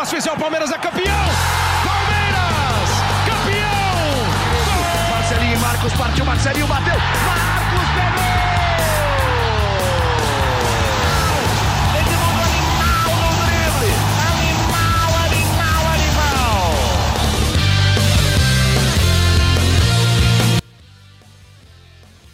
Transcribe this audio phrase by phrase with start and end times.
[0.00, 1.26] uma especial, Palmeiras é campeão!
[1.84, 2.88] Palmeiras!
[3.26, 4.30] Campeão!
[5.10, 6.94] Marcelinho e Marcos partiu, Marcelinho bateu!
[6.94, 8.30] Marcos pegou!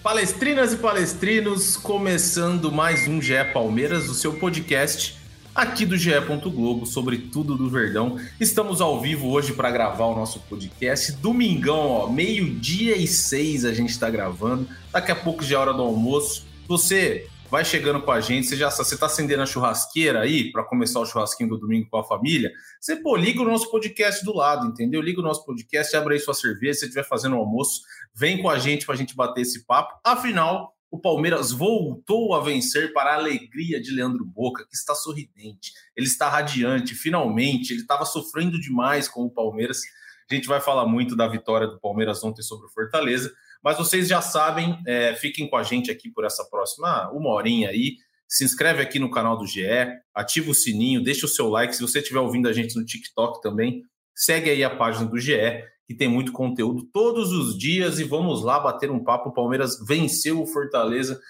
[0.04, 5.25] Palestrinas e palestrinos, começando mais um GE Palmeiras, o seu podcast
[5.56, 6.10] aqui do GE.
[6.44, 8.18] Globo sobre tudo do Verdão.
[8.38, 11.12] Estamos ao vivo hoje para gravar o nosso podcast.
[11.12, 14.68] Domingão, ó, meio-dia e seis a gente está gravando.
[14.92, 16.46] Daqui a pouco já é hora do almoço.
[16.68, 20.62] Você vai chegando com a gente, você já você tá acendendo a churrasqueira aí para
[20.62, 22.52] começar o churrasquinho do domingo com a família.
[22.78, 25.00] Você pô, liga o nosso podcast do lado, entendeu?
[25.00, 27.80] Liga o nosso podcast, abre aí sua cerveja, se estiver fazendo o almoço,
[28.14, 29.98] vem com a gente para a gente bater esse papo.
[30.04, 35.72] Afinal, o Palmeiras voltou a vencer para a alegria de Leandro Boca, que está sorridente,
[35.94, 39.82] ele está radiante, finalmente, ele estava sofrendo demais com o Palmeiras.
[40.30, 43.30] A gente vai falar muito da vitória do Palmeiras ontem sobre o Fortaleza,
[43.62, 47.68] mas vocês já sabem, é, fiquem com a gente aqui por essa próxima uma horinha
[47.68, 47.96] aí.
[48.26, 49.66] Se inscreve aqui no canal do GE,
[50.14, 51.76] ativa o sininho, deixa o seu like.
[51.76, 55.62] Se você estiver ouvindo a gente no TikTok também, segue aí a página do GE,
[55.86, 57.98] que tem muito conteúdo todos os dias.
[57.98, 59.28] E vamos lá bater um papo.
[59.28, 61.20] O Palmeiras venceu o Fortaleza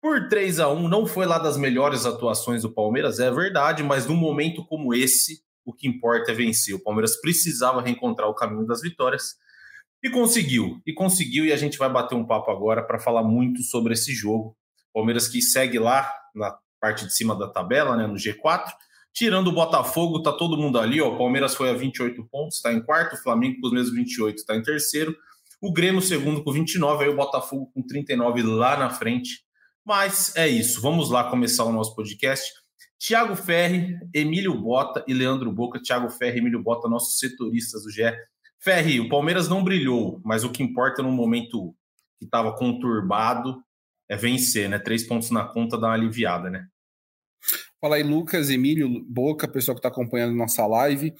[0.00, 4.06] por 3 a 1 Não foi lá das melhores atuações do Palmeiras, é verdade, mas
[4.06, 6.74] num momento como esse, o que importa é vencer.
[6.74, 9.34] O Palmeiras precisava reencontrar o caminho das vitórias.
[10.02, 13.62] E conseguiu, e conseguiu, e a gente vai bater um papo agora para falar muito
[13.62, 14.56] sobre esse jogo.
[14.94, 18.72] Palmeiras que segue lá na parte de cima da tabela, né, no G4.
[19.16, 21.08] Tirando o Botafogo, tá todo mundo ali, ó.
[21.08, 24.36] O Palmeiras foi a 28 pontos, está em quarto, o Flamengo com os mesmos 28
[24.36, 25.16] está em terceiro.
[25.58, 29.40] O Grêmio segundo com 29, aí o Botafogo com 39 lá na frente.
[29.82, 32.52] Mas é isso, vamos lá começar o nosso podcast.
[32.98, 35.80] Tiago Ferri, Emílio Bota e Leandro Boca.
[35.80, 38.02] Tiago Ferri Emílio Bota, nossos setoristas do GE.
[38.60, 41.74] Ferri, o Palmeiras não brilhou, mas o que importa no momento
[42.18, 43.62] que estava conturbado
[44.10, 44.78] é vencer, né?
[44.78, 46.66] Três pontos na conta dá uma aliviada, né?
[47.86, 51.14] Fala aí, Lucas, Emílio, Boca, pessoal que está acompanhando nossa live.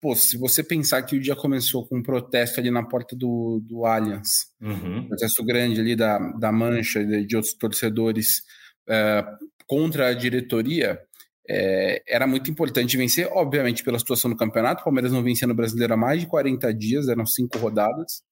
[0.00, 3.60] Pô, se você pensar que o dia começou com um protesto ali na porta do,
[3.62, 4.98] do Allianz, Uhum.
[4.98, 8.42] um protesto grande ali da, da Mancha e de outros torcedores
[8.88, 9.24] eh,
[9.68, 11.00] contra a diretoria,
[11.48, 14.80] eh, era muito importante vencer, obviamente, pela situação do campeonato.
[14.80, 18.24] O Palmeiras não vencia no Brasileiro há mais de 40 dias, eram cinco rodadas.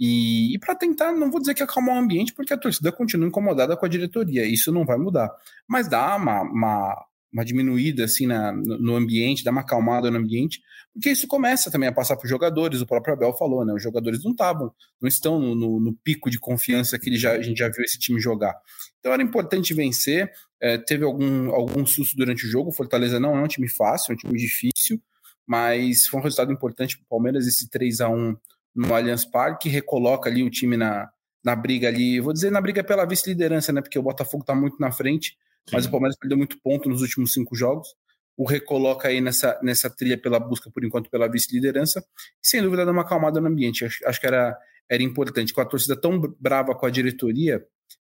[0.00, 3.28] E, e para tentar, não vou dizer que acalmar o ambiente, porque a torcida continua
[3.28, 5.30] incomodada com a diretoria, isso não vai mudar.
[5.68, 10.60] Mas dá uma, uma, uma diminuída assim na, no ambiente, dá uma acalmada no ambiente,
[10.94, 12.80] porque isso começa também a passar para os jogadores.
[12.80, 13.72] O próprio Abel falou, né?
[13.74, 17.32] Os jogadores não estavam, não estão no, no- no pico de confiança que ele já,
[17.32, 18.54] a gente já viu esse time jogar.
[18.98, 20.32] Então era importante vencer.
[20.62, 22.72] eh, teve algum, algum susto durante o jogo.
[22.72, 25.00] Fortaleza não é um time fácil, é um time difícil,
[25.46, 28.36] mas foi um resultado importante para o Palmeiras, esse 3 a 1
[28.74, 31.10] no Allianz Parque, recoloca ali o time na,
[31.44, 33.80] na briga ali, vou dizer na briga pela vice-liderança, né?
[33.80, 35.36] Porque o Botafogo está muito na frente,
[35.72, 35.88] mas Sim.
[35.88, 37.88] o Palmeiras perdeu muito ponto nos últimos cinco jogos.
[38.36, 42.04] O recoloca aí nessa, nessa trilha pela busca, por enquanto, pela vice-liderança.
[42.42, 43.84] E sem dúvida dá uma acalmada no ambiente.
[43.84, 44.56] Acho, acho que era,
[44.88, 45.52] era importante.
[45.52, 47.62] Com a torcida tão brava com a diretoria,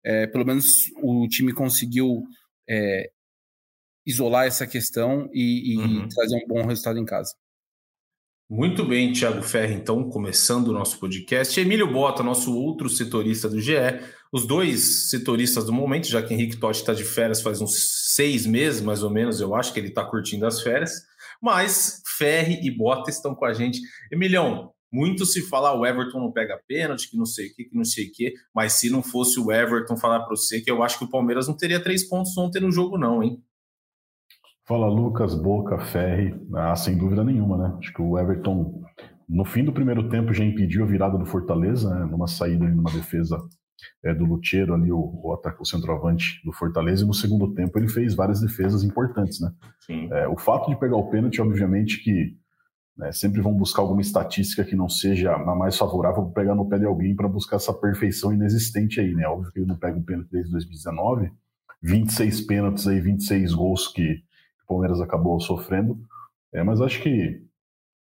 [0.04, 0.66] é, pelo menos
[1.02, 2.24] o time conseguiu
[2.70, 3.12] é,
[4.06, 6.08] isolar essa questão e, e Uhum.
[6.08, 7.36] trazer um bom resultado em casa.
[8.54, 11.58] Muito bem, Thiago Ferri, então, começando o nosso podcast.
[11.58, 13.72] Emílio Bota, nosso outro setorista do GE.
[14.30, 18.46] Os dois setoristas do momento, já que Henrique Totti está de férias faz uns seis
[18.46, 20.92] meses, mais ou menos, eu acho que ele está curtindo as férias.
[21.42, 23.80] Mas Ferri e Bota estão com a gente.
[24.12, 27.76] Emilhão, muito se fala o Everton não pega pênalti, que não sei o que, que
[27.78, 30.84] não sei o que, mas se não fosse o Everton falar para você que eu
[30.84, 33.42] acho que o Palmeiras não teria três pontos ontem no jogo, não, hein?
[34.72, 37.76] Fala Lucas, Boca, Ferri, ah, sem dúvida nenhuma, né?
[37.78, 38.82] Acho que o Everton,
[39.28, 42.06] no fim do primeiro tempo, já impediu a virada do Fortaleza, né?
[42.10, 43.38] numa saída e numa defesa
[44.02, 47.78] é, do Lucheiro ali, o, o, ataque, o centroavante do Fortaleza, e no segundo tempo
[47.78, 49.52] ele fez várias defesas importantes, né?
[49.82, 50.08] Sim.
[50.10, 52.38] É, o fato de pegar o pênalti, obviamente que
[52.98, 56.70] né, sempre vão buscar alguma estatística que não seja a mais favorável para pegar no
[56.70, 59.28] pé de alguém para buscar essa perfeição inexistente aí, né?
[59.28, 61.30] Óbvio que ele não pega um pênalti desde 2019,
[61.84, 64.31] 26 pênaltis aí, 26 gols que o
[64.72, 65.98] Palmeiras acabou sofrendo,
[66.54, 67.42] é, mas acho que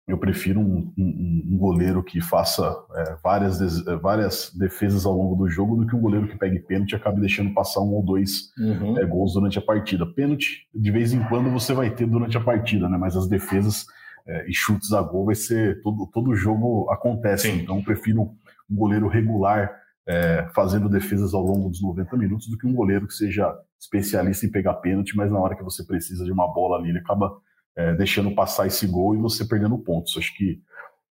[0.07, 5.37] eu prefiro um, um, um goleiro que faça é, várias, des, várias defesas ao longo
[5.37, 8.03] do jogo do que um goleiro que pegue pênalti e acabe deixando passar um ou
[8.03, 8.99] dois Uhum.
[8.99, 10.07] é, gols durante a partida.
[10.07, 12.97] Pênalti, de vez em quando, você vai ter durante a partida, né?
[12.97, 13.85] mas as defesas
[14.27, 15.83] é, e chutes a gol vai ser.
[15.83, 17.51] Todo, todo jogo acontece.
[17.51, 17.61] Sim.
[17.61, 18.23] Então, eu prefiro
[18.71, 19.71] um goleiro regular
[20.09, 24.47] é, fazendo defesas ao longo dos 90 minutos do que um goleiro que seja especialista
[24.47, 27.31] em pegar pênalti, mas na hora que você precisa de uma bola ali, ele acaba
[27.77, 30.17] é, deixando passar esse gol e você perdendo pontos.
[30.17, 30.61] Acho que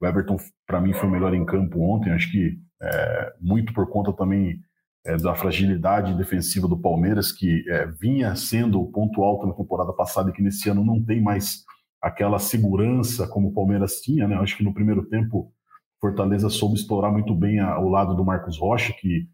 [0.02, 2.12] o Everton, para mim, foi o melhor em campo ontem.
[2.12, 4.60] Acho que é, muito por conta também
[5.06, 9.94] é, da fragilidade defensiva do Palmeiras, que é, vinha sendo o ponto alto na temporada
[9.94, 11.64] passada e que nesse ano não tem mais
[12.02, 14.28] aquela segurança como o Palmeiras tinha.
[14.28, 14.36] Né?
[14.38, 15.54] Acho que no primeiro tempo,
[16.00, 19.28] Fortaleza soube explorar muito bem a, o lado do Marcos Rocha, que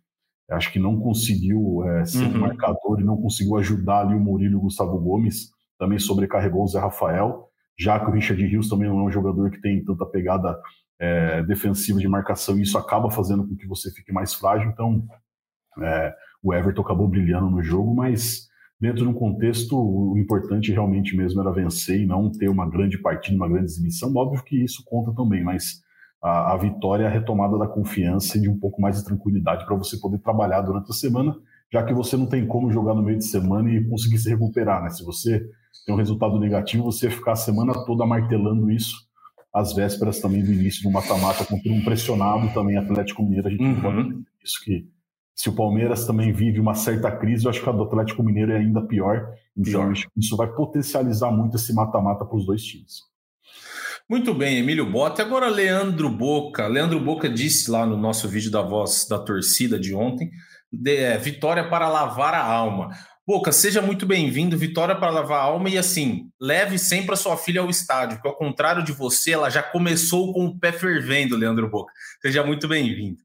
[0.51, 2.35] acho que não conseguiu é, ser uhum.
[2.35, 5.49] um marcador e não conseguiu ajudar ali o Murilo e o Gustavo Gomes.
[5.77, 9.49] Também sobrecarregou o Zé Rafael já que o Richard Rios também não é um jogador
[9.49, 10.59] que tem tanta pegada
[10.99, 14.69] é, defensiva de marcação, e isso acaba fazendo com que você fique mais frágil.
[14.69, 15.05] Então,
[15.81, 18.47] é, o Everton acabou brilhando no jogo, mas
[18.79, 22.97] dentro de um contexto, o importante realmente mesmo era vencer e não ter uma grande
[22.97, 24.13] partida, uma grande exibição.
[24.15, 25.81] Óbvio que isso conta também, mas
[26.23, 29.75] a, a vitória a retomada da confiança e de um pouco mais de tranquilidade para
[29.75, 31.35] você poder trabalhar durante a semana,
[31.71, 34.81] já que você não tem como jogar no meio de semana e conseguir se recuperar,
[34.81, 34.89] né?
[34.89, 35.45] Se você
[35.85, 38.95] tem um resultado negativo, você ficar a semana toda martelando isso,
[39.53, 43.63] às vésperas também do início do mata-mata contra um pressionado também Atlético Mineiro, a gente
[43.63, 43.81] uhum.
[43.81, 44.87] pode isso que
[45.35, 48.51] se o Palmeiras também vive uma certa crise, eu acho que a do Atlético Mineiro
[48.51, 49.33] é ainda pior.
[49.57, 49.93] Então, pior.
[50.15, 53.01] isso vai potencializar muito esse mata-mata para os dois times.
[54.09, 55.21] Muito bem, Emílio Bota.
[55.21, 56.67] Agora, Leandro Boca.
[56.67, 60.29] Leandro Boca disse lá no nosso vídeo da voz da torcida de ontem:
[60.71, 62.89] de, é, vitória para lavar a alma.
[63.25, 67.37] Boca, seja muito bem-vindo, vitória para lavar a alma e assim, leve sempre a sua
[67.37, 71.37] filha ao estádio, porque ao contrário de você, ela já começou com o pé fervendo,
[71.37, 71.93] Leandro Boca.
[72.21, 73.19] Seja muito bem-vindo.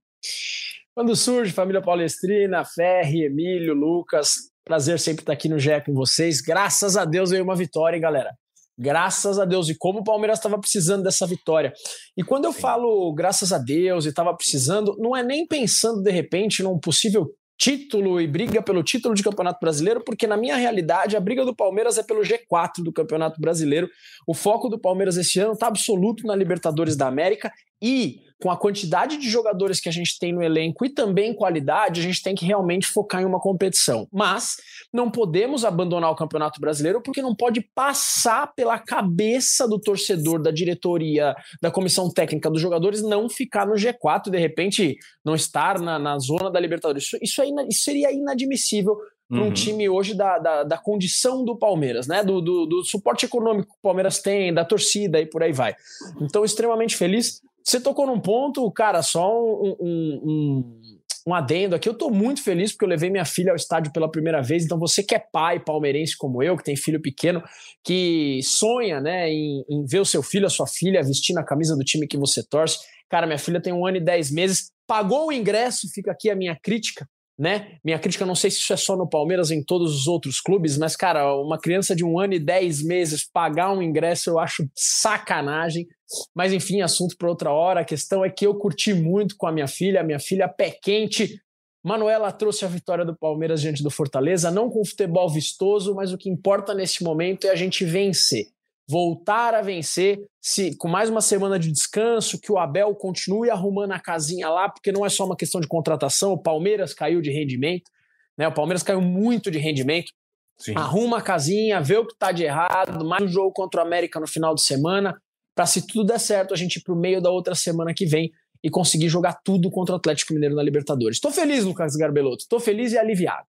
[0.94, 6.40] Quando surge, família Palestrina, Ferri, Emílio, Lucas, prazer sempre estar aqui no GE com vocês.
[6.40, 8.30] Graças a Deus veio uma vitória, hein, galera?
[8.78, 9.68] Graças a Deus.
[9.68, 11.72] E como o Palmeiras estava precisando dessa vitória.
[12.16, 16.10] E quando eu falo graças a Deus e estava precisando, não é nem pensando de
[16.10, 17.26] repente num possível
[17.58, 21.54] título e briga pelo título de Campeonato Brasileiro, porque na minha realidade a briga do
[21.54, 23.90] Palmeiras é pelo G4 do Campeonato Brasileiro.
[24.26, 27.52] O foco do Palmeiras esse ano está absoluto na Libertadores da América
[27.82, 32.00] e com a quantidade de jogadores que a gente tem no elenco e também qualidade,
[32.00, 34.06] a gente tem que realmente focar em uma competição.
[34.12, 34.56] Mas
[34.92, 40.50] não podemos abandonar o Campeonato Brasileiro porque não pode passar pela cabeça do torcedor, da
[40.50, 45.98] diretoria, da comissão técnica dos jogadores não ficar no G4 de repente não estar na,
[45.98, 47.04] na zona da Libertadores.
[47.04, 48.96] Isso, isso, é isso seria inadmissível
[49.28, 49.52] para um uhum.
[49.52, 52.24] time hoje da, da, da, condição do Palmeiras, né?
[52.24, 55.76] Do, do, do, suporte econômico que o Palmeiras tem, da torcida e por aí vai.
[56.18, 57.42] Então, extremamente feliz.
[57.68, 60.80] Você tocou num ponto, cara, só um, um, um,
[61.26, 61.86] um adendo aqui.
[61.86, 64.64] Eu tô muito feliz porque eu levei minha filha ao estádio pela primeira vez.
[64.64, 67.42] Então, você que é pai palmeirense como eu, que tem filho pequeno,
[67.84, 71.76] que sonha, né, em, em ver o seu filho, a sua filha vestindo a camisa
[71.76, 72.78] do time que você torce.
[73.06, 76.34] Cara, minha filha tem um ano e dez meses, pagou o ingresso, fica aqui a
[76.34, 77.06] minha crítica
[77.38, 77.78] né?
[77.84, 80.76] Minha crítica, não sei se isso é só no Palmeiras, em todos os outros clubes,
[80.76, 84.68] mas, cara, uma criança de um ano e dez meses pagar um ingresso eu acho
[84.74, 85.86] sacanagem.
[86.34, 87.80] Mas, enfim, assunto para outra hora.
[87.80, 90.76] A questão é que eu curti muito com a minha filha, a minha filha pé
[90.82, 91.40] quente.
[91.84, 96.18] Manuela trouxe a vitória do Palmeiras diante do Fortaleza, não com futebol vistoso, mas o
[96.18, 98.46] que importa nesse momento é a gente vencer
[98.88, 103.92] voltar a vencer, se com mais uma semana de descanso, que o Abel continue arrumando
[103.92, 107.30] a casinha lá, porque não é só uma questão de contratação, o Palmeiras caiu de
[107.30, 107.90] rendimento,
[108.36, 108.48] né?
[108.48, 110.10] O Palmeiras caiu muito de rendimento.
[110.56, 110.72] Sim.
[110.74, 114.18] Arruma a casinha, vê o que está de errado, mais um jogo contra o América
[114.18, 115.20] no final de semana,
[115.54, 118.06] para se tudo der certo, a gente ir para o meio da outra semana que
[118.06, 121.16] vem e conseguir jogar tudo contra o Atlético Mineiro na Libertadores.
[121.16, 123.46] Estou feliz, Lucas Garbelotto, estou feliz e aliviado.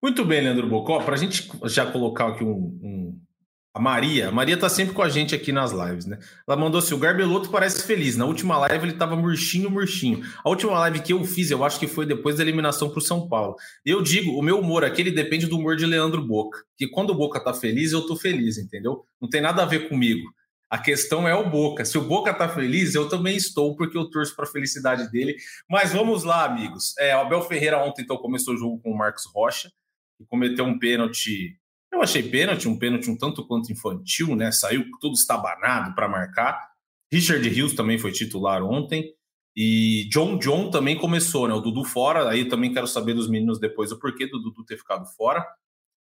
[0.00, 3.20] Muito bem, Leandro Bocó, para a gente já colocar aqui um, um
[3.74, 6.18] a Maria, a Maria tá sempre com a gente aqui nas lives, né?
[6.46, 8.18] Ela mandou assim: o Garbeloto parece feliz.
[8.18, 10.22] Na última live ele tava murchinho, murchinho.
[10.44, 13.26] A última live que eu fiz, eu acho que foi depois da eliminação pro São
[13.26, 13.56] Paulo.
[13.82, 16.62] Eu digo, o meu humor aqui ele depende do humor de Leandro Boca.
[16.76, 19.06] Que quando o Boca tá feliz, eu tô feliz, entendeu?
[19.18, 20.30] Não tem nada a ver comigo.
[20.68, 21.82] A questão é o Boca.
[21.86, 25.34] Se o Boca tá feliz, eu também estou, porque eu torço para a felicidade dele.
[25.68, 26.94] Mas vamos lá, amigos.
[26.98, 29.70] É, o Abel Ferreira ontem então começou o jogo com o Marcos Rocha
[30.20, 31.58] e cometeu um pênalti
[31.92, 34.50] eu achei pênalti, um pênalti um tanto quanto infantil, né?
[34.50, 36.70] Saiu tudo estabanado para marcar.
[37.12, 39.14] Richard Rios também foi titular ontem.
[39.54, 41.54] E John John também começou, né?
[41.54, 42.28] O Dudu fora.
[42.30, 45.46] Aí também quero saber dos meninos depois o porquê do Dudu ter ficado fora.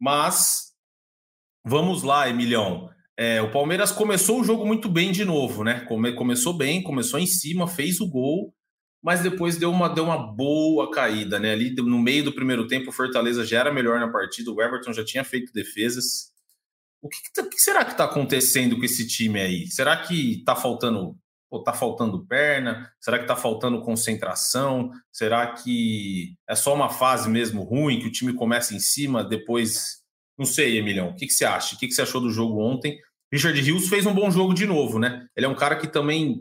[0.00, 0.72] Mas
[1.64, 2.90] vamos lá, Emilhão.
[3.16, 5.80] É, o Palmeiras começou o jogo muito bem de novo, né?
[5.80, 8.52] Come, começou bem, começou em cima, fez o gol
[9.04, 11.52] mas depois deu uma, deu uma boa caída, né?
[11.52, 14.94] Ali no meio do primeiro tempo, o Fortaleza já era melhor na partida, o Everton
[14.94, 16.32] já tinha feito defesas.
[17.02, 19.66] O que, que, que será que está acontecendo com esse time aí?
[19.66, 21.18] Será que está faltando
[21.50, 22.90] Pô, tá faltando perna?
[22.98, 24.90] Será que tá faltando concentração?
[25.12, 30.02] Será que é só uma fase mesmo ruim, que o time começa em cima, depois.
[30.36, 31.10] Não sei, Emilhão.
[31.10, 31.76] O que, que você acha?
[31.76, 32.98] O que, que você achou do jogo ontem?
[33.32, 35.26] Richard Rios fez um bom jogo de novo, né?
[35.36, 36.40] Ele é um cara que também.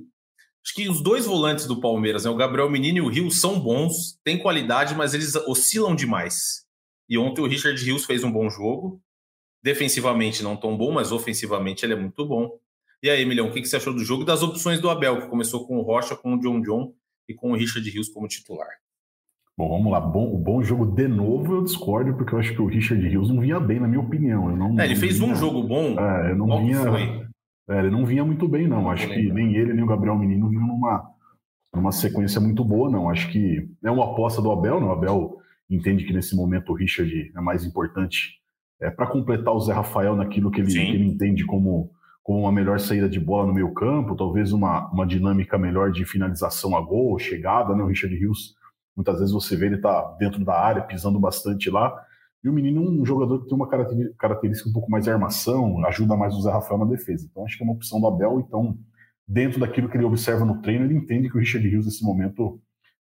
[0.65, 2.31] Acho que os dois volantes do Palmeiras, né?
[2.31, 6.65] O Gabriel Menino e o Rios são bons, têm qualidade, mas eles oscilam demais.
[7.09, 9.01] E ontem o Richard Rios fez um bom jogo.
[9.61, 12.57] Defensivamente não tão bom, mas ofensivamente ele é muito bom.
[13.01, 15.27] E aí, Emilhão, o que você achou do jogo e das opções do Abel, que
[15.27, 16.93] começou com o Rocha, com o John John
[17.27, 18.69] e com o Richard Rios como titular?
[19.57, 19.99] Bom, vamos lá.
[19.99, 23.29] Bom, o bom jogo de novo eu discordo, porque eu acho que o Richard Rios
[23.29, 24.49] não vinha bem, na minha opinião.
[24.49, 25.99] Eu não, é, ele fez um jogo bom.
[25.99, 27.32] É, eu não vinha.
[27.69, 28.89] É, ele não vinha muito bem, não.
[28.89, 31.09] Acho que nem ele, nem o Gabriel Menino vinham numa,
[31.73, 33.09] numa sequência muito boa, não.
[33.09, 34.87] Acho que é uma aposta do Abel, né?
[34.87, 35.37] O Abel
[35.69, 38.39] entende que nesse momento o Richard é mais importante
[38.81, 41.91] é, para completar o Zé Rafael naquilo que ele, que ele entende como,
[42.21, 46.05] como uma melhor saída de bola no meio campo, talvez uma, uma dinâmica melhor de
[46.05, 47.83] finalização a gol, chegada, né?
[47.83, 48.55] O Richard Rios
[48.95, 51.93] Muitas vezes você vê ele tá dentro da área, pisando bastante lá.
[52.43, 55.83] E o menino é um jogador que tem uma característica um pouco mais de armação,
[55.85, 57.27] ajuda mais o Zé Rafael na defesa.
[57.29, 58.39] Então acho que é uma opção do Abel.
[58.39, 58.77] Então,
[59.27, 62.59] dentro daquilo que ele observa no treino, ele entende que o Richard Rios nesse momento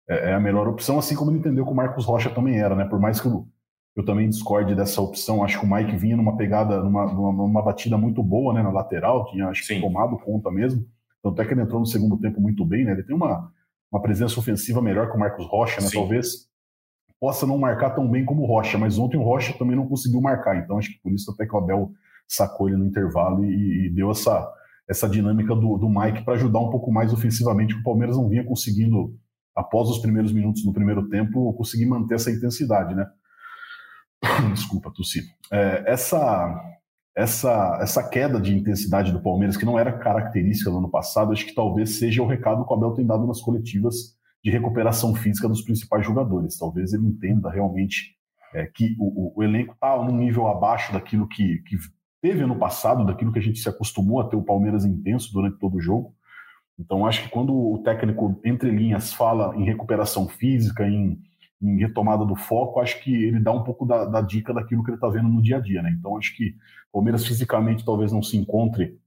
[0.09, 2.77] é, é a melhor opção, assim como ele entendeu que o Marcos Rocha também era,
[2.77, 2.85] né?
[2.85, 3.49] Por mais que eu,
[3.97, 7.63] eu também discorde dessa opção, acho que o Mike vinha numa pegada, numa, numa, numa
[7.63, 8.63] batida muito boa, né?
[8.63, 10.87] Na lateral, tinha acho que tomado conta mesmo.
[11.21, 12.93] Tanto é que ele entrou no segundo tempo muito bem, né?
[12.93, 13.51] Ele tem uma
[13.93, 15.89] uma presença ofensiva melhor que o Marcos Rocha, né?
[15.89, 15.99] Sim.
[15.99, 16.49] Talvez
[17.23, 20.21] possa não marcar tão bem como o Rocha, mas ontem o Rocha também não conseguiu
[20.21, 21.93] marcar, então acho que por isso até que o Abel
[22.27, 24.53] sacou ele no intervalo e, e deu essa,
[24.89, 28.29] essa dinâmica do, do Mike para ajudar um pouco mais ofensivamente, que o Palmeiras não
[28.29, 29.17] vinha conseguindo,
[29.55, 33.07] após os primeiros minutos do primeiro tempo, conseguir manter essa intensidade, né?
[34.53, 35.23] Desculpa, Tossi.
[35.53, 36.61] É, essa,
[37.15, 41.47] essa, essa queda de intensidade do Palmeiras, que não era característica do ano passado, acho
[41.47, 45.49] que talvez seja o recado que o Abel tem dado nas coletivas de recuperação física
[45.49, 46.59] dos principais jogadores.
[46.59, 48.17] Talvez ele entenda realmente
[48.55, 51.77] é, que o, o elenco está num nível abaixo daquilo que, que
[52.21, 55.59] teve ano passado, daquilo que a gente se acostumou a ter o Palmeiras intenso durante
[55.59, 56.15] todo o jogo.
[56.79, 61.21] Então, acho que quando o técnico, entre linhas, fala em recuperação física, em
[61.63, 64.91] em retomada do foco, acho que ele dá um pouco da, da dica daquilo que
[64.91, 65.95] ele está vendo no dia a dia, né?
[65.97, 66.57] Então acho que
[66.91, 68.99] o Palmeiras fisicamente talvez não se encontre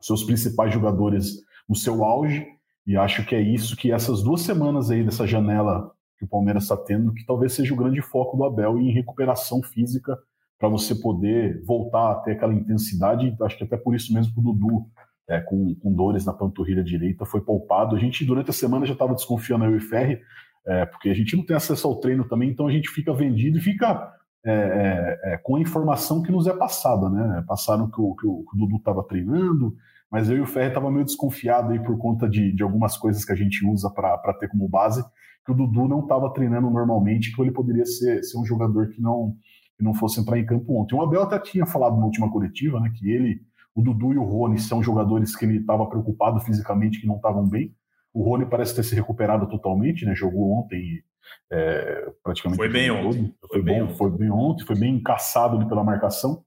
[0.00, 2.46] seus principais jogadores no seu auge,
[2.86, 6.64] e acho que é isso que essas duas semanas aí dessa janela que o Palmeiras
[6.64, 10.18] está tendo, que talvez seja o grande foco do Abel em recuperação física
[10.58, 13.34] para você poder voltar a ter aquela intensidade.
[13.40, 14.86] Acho que até por isso mesmo que o Dudu,
[15.28, 17.96] é, com, com dores na panturrilha direita, foi poupado.
[17.96, 20.20] A gente, durante a semana, já estava desconfiando eu e Ferri,
[20.66, 23.58] é, porque a gente não tem acesso ao treino também, então a gente fica vendido
[23.58, 24.12] e fica
[24.46, 27.44] é, é, é com a informação que nos é passada, né?
[27.46, 29.74] Passaram que o, que o, que o Dudu estava treinando,
[30.14, 33.24] mas eu e o Ferre estava meio desconfiado aí por conta de, de algumas coisas
[33.24, 35.04] que a gente usa para ter como base,
[35.44, 39.02] que o Dudu não estava treinando normalmente, que ele poderia ser, ser um jogador que
[39.02, 39.34] não,
[39.76, 40.94] que não fosse entrar em campo ontem.
[40.94, 43.40] O Abel até tinha falado na última coletiva, né, que ele,
[43.74, 47.48] o Dudu e o Rony são jogadores que ele estava preocupado fisicamente, que não estavam
[47.48, 47.74] bem,
[48.12, 50.14] o Rony parece ter se recuperado totalmente, né?
[50.14, 51.02] Jogou ontem
[51.50, 52.58] é, praticamente.
[52.58, 53.34] Foi bem ontem.
[53.40, 53.96] Foi, foi bem bom, ontem.
[53.96, 56.44] foi bem ontem, foi bem caçado ali pela marcação.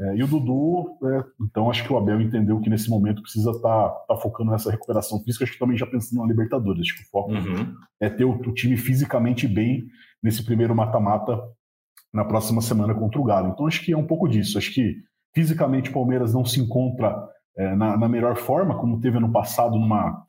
[0.00, 3.50] É, e o Dudu, é, então acho que o Abel entendeu que nesse momento precisa
[3.50, 6.96] estar tá, tá focando nessa recuperação física, acho que também já pensando na Libertadores, acho
[6.96, 7.74] que o foco uhum.
[8.00, 9.86] é ter o, o, time fisicamente bem
[10.22, 11.40] nesse primeiro mata-mata
[12.14, 13.48] na próxima semana contra o Galo.
[13.48, 14.96] Então acho que é um pouco disso, acho que
[15.34, 17.16] fisicamente o Palmeiras não se encontra
[17.56, 20.24] é, na, na melhor forma, como teve ano passado numa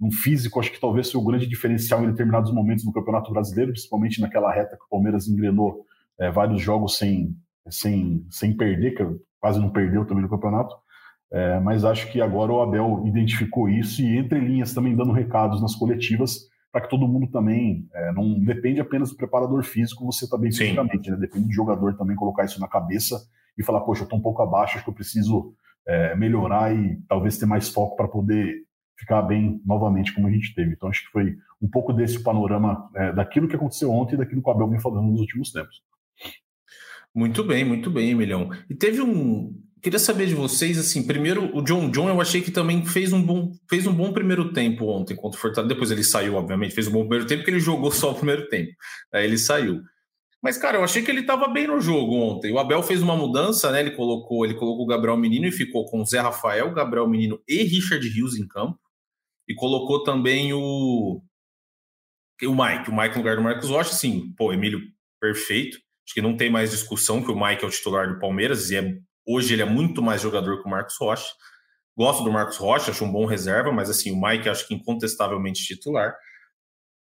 [0.00, 3.72] um físico, acho que talvez foi o grande diferencial em determinados momentos no Campeonato Brasileiro,
[3.72, 5.86] principalmente naquela reta que o Palmeiras engrenou
[6.20, 7.34] é, vários jogos sem,
[7.68, 9.04] sem, sem perder, que
[9.40, 10.74] quase não perdeu também no campeonato.
[11.32, 15.60] É, mas acho que agora o Abel identificou isso e entre linhas também dando recados
[15.60, 20.24] nas coletivas para que todo mundo também é, não depende apenas do preparador físico, você
[20.24, 21.16] está bem fisicamente, né?
[21.16, 23.16] depende do jogador também colocar isso na cabeça
[23.56, 25.54] e falar, poxa, eu estou um pouco abaixo, acho que eu preciso
[25.86, 28.64] é, melhorar e talvez ter mais foco para poder
[28.98, 30.72] ficar bem novamente como a gente teve.
[30.72, 34.42] Então acho que foi um pouco desse panorama é, daquilo que aconteceu ontem e daquilo
[34.42, 35.82] que o Abel vem falando nos últimos tempos.
[37.14, 38.50] Muito bem, muito bem, Milhão.
[38.68, 39.54] E teve um.
[39.80, 43.22] Queria saber de vocês, assim, primeiro o John John, eu achei que também fez um
[43.22, 45.74] bom, fez um bom primeiro tempo ontem contra o Fortaleza.
[45.74, 48.48] Depois ele saiu, obviamente, fez um bom primeiro tempo, porque ele jogou só o primeiro
[48.48, 48.72] tempo.
[49.12, 49.82] Aí ele saiu.
[50.42, 52.52] Mas, cara, eu achei que ele estava bem no jogo ontem.
[52.52, 53.80] O Abel fez uma mudança, né?
[53.80, 57.40] Ele colocou, ele colocou o Gabriel Menino e ficou com o Zé Rafael, Gabriel Menino
[57.48, 58.78] e Richard Rios em campo
[59.48, 61.22] e colocou também o
[62.42, 64.80] o Mike, o Mike no lugar do Marcos Rocha, sim, pô, Emílio,
[65.20, 65.78] perfeito.
[66.06, 68.76] Acho que não tem mais discussão que o Mike é o titular do Palmeiras e
[68.76, 71.32] é, hoje ele é muito mais jogador que o Marcos Rocha.
[71.96, 75.64] Gosto do Marcos Rocha, acho um bom reserva, mas assim, o Mike acho que incontestavelmente
[75.64, 76.14] titular.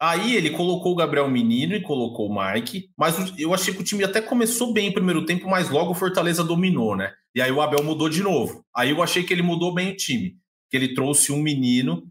[0.00, 3.84] Aí ele colocou o Gabriel Menino e colocou o Mike, mas eu achei que o
[3.84, 7.14] time até começou bem o primeiro tempo, mas logo o Fortaleza dominou, né?
[7.34, 8.64] E aí o Abel mudou de novo.
[8.74, 10.36] Aí eu achei que ele mudou bem o time,
[10.68, 12.02] que ele trouxe um menino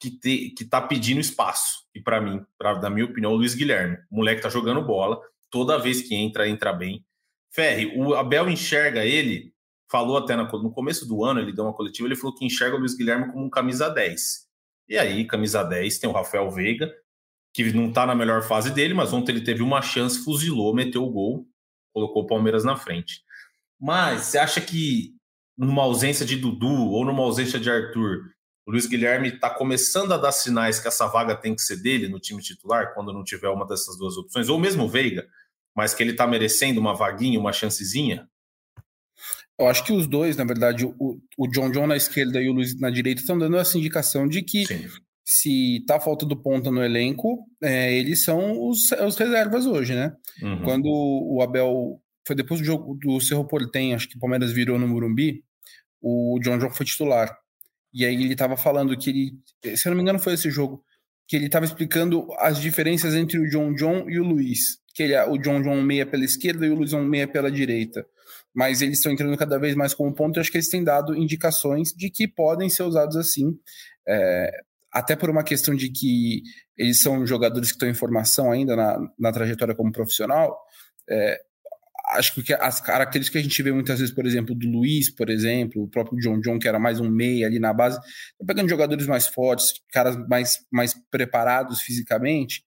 [0.00, 1.84] que, te, que tá pedindo espaço.
[1.94, 3.96] E para mim, pra, na minha opinião, o Luiz Guilherme.
[4.10, 5.20] O moleque tá jogando bola,
[5.54, 7.06] toda vez que entra, entra bem.
[7.52, 9.54] Ferre, o Abel enxerga ele,
[9.88, 12.80] falou até no começo do ano, ele deu uma coletiva, ele falou que enxerga o
[12.80, 14.48] Luiz Guilherme como um camisa 10.
[14.88, 16.92] E aí, camisa 10, tem o Rafael Veiga,
[17.52, 21.04] que não tá na melhor fase dele, mas ontem ele teve uma chance, fuzilou, meteu
[21.04, 21.46] o gol,
[21.92, 23.22] colocou o Palmeiras na frente.
[23.80, 25.14] Mas você acha que
[25.56, 28.24] numa ausência de Dudu ou numa ausência de Arthur,
[28.66, 32.08] o Luiz Guilherme está começando a dar sinais que essa vaga tem que ser dele
[32.08, 35.28] no time titular, quando não tiver uma dessas duas opções, ou mesmo o Veiga,
[35.74, 38.28] mas que ele está merecendo uma vaguinha, uma chancezinha?
[39.58, 42.52] Eu acho que os dois, na verdade, o, o John John na esquerda e o
[42.52, 44.88] Luiz na direita, estão dando essa indicação de que Sim.
[45.24, 50.12] se tá falta do ponta no elenco, é, eles são os, os reservas hoje, né?
[50.42, 50.62] Uhum.
[50.62, 54.78] Quando o Abel foi depois do jogo do Cerro Portem, acho que o Palmeiras virou
[54.78, 55.44] no Murumbi,
[56.00, 57.36] o John John foi titular.
[57.92, 60.84] E aí ele estava falando que ele, se eu não me engano foi esse jogo,
[61.28, 64.78] que ele estava explicando as diferenças entre o John John e o Luiz.
[64.94, 68.06] Que ele, o John John meia pela esquerda e o Luiz meia pela direita.
[68.54, 71.16] Mas eles estão entrando cada vez mais como ponto e acho que eles têm dado
[71.16, 73.58] indicações de que podem ser usados assim.
[74.06, 74.50] É,
[74.92, 76.42] até por uma questão de que
[76.76, 80.56] eles são jogadores que estão em formação ainda na, na trajetória como profissional,
[81.10, 81.40] é,
[82.10, 85.30] acho que as características que a gente vê muitas vezes, por exemplo, do Luiz, por
[85.30, 88.68] exemplo, o próprio John John, que era mais um meia ali na base, tá pegando
[88.68, 92.62] jogadores mais fortes, caras mais, mais preparados fisicamente.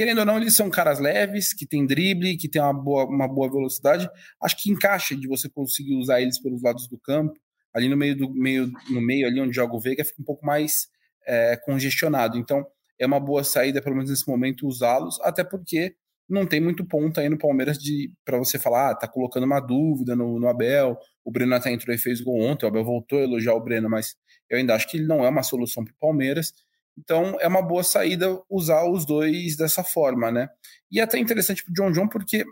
[0.00, 3.28] Querendo ou não, eles são caras leves, que tem drible, que tem uma boa, uma
[3.28, 4.08] boa velocidade.
[4.42, 7.38] Acho que encaixa de você conseguir usar eles pelos lados do campo.
[7.70, 10.46] Ali no meio do meio, no meio ali onde joga o Veiga, fica um pouco
[10.46, 10.88] mais
[11.26, 12.38] é, congestionado.
[12.38, 12.66] Então,
[12.98, 15.94] é uma boa saída, pelo menos nesse momento, usá-los, até porque
[16.26, 19.60] não tem muito ponto aí no Palmeiras de para você falar, ah, tá colocando uma
[19.60, 20.96] dúvida no, no Abel.
[21.22, 23.90] O Breno até entrou e fez gol ontem, o Abel voltou a elogiar o Breno,
[23.90, 24.16] mas
[24.48, 26.54] eu ainda acho que ele não é uma solução para o Palmeiras.
[26.98, 30.48] Então é uma boa saída usar os dois dessa forma, né?
[30.90, 32.44] E é até interessante para o John John, porque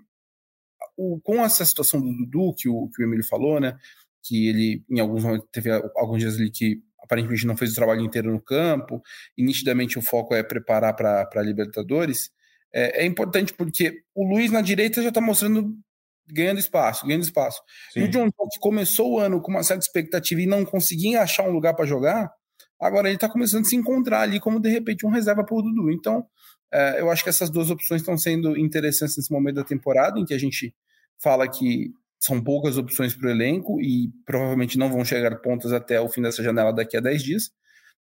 [0.97, 3.77] o, com essa situação do Dudu, que o, que o Emílio falou, né?
[4.23, 8.03] Que ele, em alguns momentos, teve alguns dias ali que aparentemente não fez o trabalho
[8.03, 9.03] inteiro no campo,
[9.37, 12.31] e nitidamente o foco é preparar para a Libertadores
[12.73, 15.75] é, é importante porque o Luiz na direita já está mostrando
[16.31, 17.63] ganhando espaço, ganhando espaço.
[17.91, 18.01] Sim.
[18.01, 21.23] E o John John, que começou o ano com uma certa expectativa e não conseguia
[21.23, 22.31] achar um lugar para jogar,
[22.81, 25.63] agora ele está começando a se encontrar ali como de repente um reserva para o
[25.63, 25.91] Dudu.
[25.91, 26.27] Então,
[26.73, 30.25] é, eu acho que essas duas opções estão sendo interessantes nesse momento da temporada, em
[30.25, 30.75] que a gente
[31.21, 36.01] fala que são poucas opções para o elenco e provavelmente não vão chegar pontas até
[36.01, 37.51] o fim dessa janela daqui a 10 dias.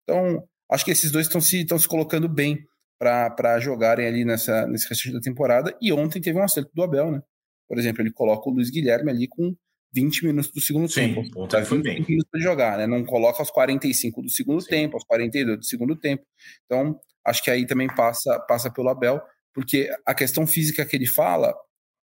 [0.02, 2.64] Então, acho que esses dois estão se, estão se colocando bem
[2.98, 5.76] para jogarem ali nessa, nesse restante da temporada.
[5.80, 7.22] E ontem teve um acerto do Abel, né?
[7.68, 9.54] Por exemplo, ele coloca o Luiz Guilherme ali com
[9.92, 11.42] 20 minutos do segundo Sim, tempo.
[11.42, 12.04] Ontem foi bem.
[12.06, 12.86] minutos para jogar, né?
[12.86, 14.68] Não coloca aos 45 do segundo Sim.
[14.68, 16.24] tempo, aos 42 do segundo tempo.
[16.64, 19.20] Então, acho que aí também passa, passa pelo Abel,
[19.54, 21.54] porque a questão física que ele fala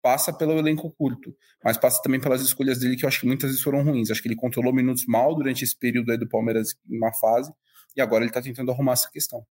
[0.01, 3.49] passa pelo elenco curto, mas passa também pelas escolhas dele que eu acho que muitas
[3.49, 4.09] vezes foram ruins.
[4.09, 7.51] Acho que ele controlou minutos mal durante esse período aí do Palmeiras em uma fase,
[7.95, 9.45] e agora ele está tentando arrumar essa questão.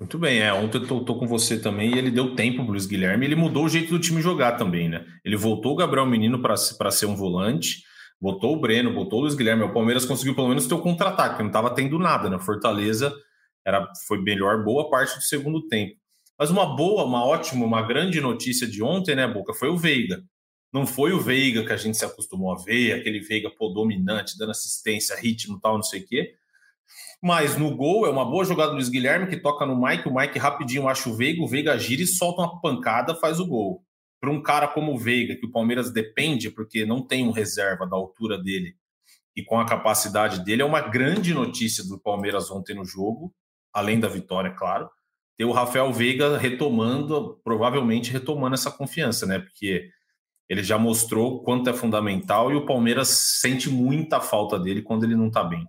[0.00, 0.50] Muito bem, é.
[0.50, 3.26] Ontem eu tô, tô, com você também e ele deu tempo pro Luiz Guilherme.
[3.26, 5.04] Ele mudou o jeito do time jogar também, né?
[5.22, 6.56] Ele voltou o Gabriel Menino para
[6.90, 7.82] ser um volante,
[8.18, 9.62] botou o Breno, botou o Luiz Guilherme.
[9.62, 12.38] O Palmeiras conseguiu pelo menos ter o contra-ataque, não tava tendo nada, né?
[12.38, 13.14] Fortaleza
[13.62, 15.94] era, foi melhor boa parte do segundo tempo.
[16.38, 20.22] Mas uma boa, uma ótima, uma grande notícia de ontem, né, Boca, foi o Veiga.
[20.72, 24.38] Não foi o Veiga que a gente se acostumou a ver, aquele Veiga pô, dominante,
[24.38, 26.39] dando assistência, ritmo tal, não sei o quê
[27.22, 30.14] mas no gol é uma boa jogada do Luiz Guilherme que toca no Mike, o
[30.14, 33.84] Mike rapidinho acha o Veiga, o Veiga gira e solta uma pancada, faz o gol.
[34.18, 37.86] Para um cara como o Veiga, que o Palmeiras depende, porque não tem um reserva
[37.86, 38.74] da altura dele
[39.36, 43.32] e com a capacidade dele, é uma grande notícia do Palmeiras ontem no jogo,
[43.72, 44.90] além da vitória, claro.
[45.38, 49.38] Ter o Rafael Veiga retomando, provavelmente retomando essa confiança, né?
[49.38, 49.88] Porque
[50.48, 55.16] ele já mostrou quanto é fundamental e o Palmeiras sente muita falta dele quando ele
[55.16, 55.66] não está bem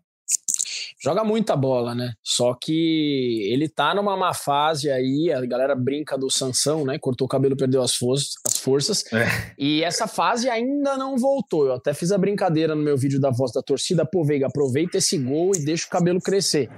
[1.04, 2.14] joga muita bola, né?
[2.24, 7.00] Só que ele tá numa má fase aí, a galera brinca do Sansão, né?
[7.00, 9.04] Cortou o cabelo, perdeu as, for as forças.
[9.12, 9.26] É.
[9.58, 11.66] E essa fase ainda não voltou.
[11.66, 14.06] Eu até fiz a brincadeira no meu vídeo da voz da torcida.
[14.06, 16.70] Pô, Veiga, aproveita esse gol e deixa o cabelo crescer.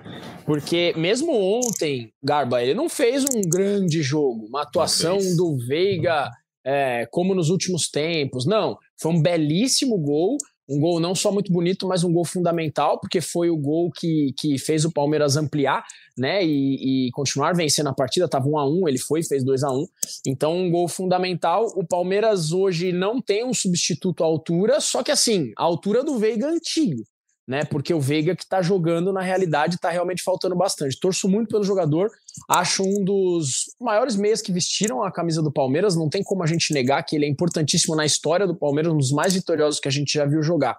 [0.45, 6.29] Porque mesmo ontem, Garba, ele não fez um grande jogo, uma atuação do Veiga
[6.65, 8.45] é, como nos últimos tempos.
[8.45, 10.38] Não, foi um belíssimo gol
[10.73, 14.33] Um gol não só muito bonito, mas um gol fundamental, porque foi o gol que,
[14.38, 15.83] que fez o Palmeiras ampliar,
[16.17, 16.43] né?
[16.43, 18.27] E, e continuar vencendo a partida.
[18.27, 19.88] Tava 1 a 1 ele foi, fez 2 a 1
[20.27, 21.67] Então, um gol fundamental.
[21.75, 26.17] O Palmeiras hoje não tem um substituto à altura, só que assim, a altura do
[26.17, 27.03] Veiga antigo
[27.47, 27.63] né?
[27.65, 30.99] Porque o Veiga que está jogando na realidade está realmente faltando bastante.
[30.99, 32.09] Torço muito pelo jogador,
[32.49, 35.95] acho um dos maiores meias que vestiram a camisa do Palmeiras.
[35.95, 38.97] Não tem como a gente negar que ele é importantíssimo na história do Palmeiras, um
[38.97, 40.77] dos mais vitoriosos que a gente já viu jogar.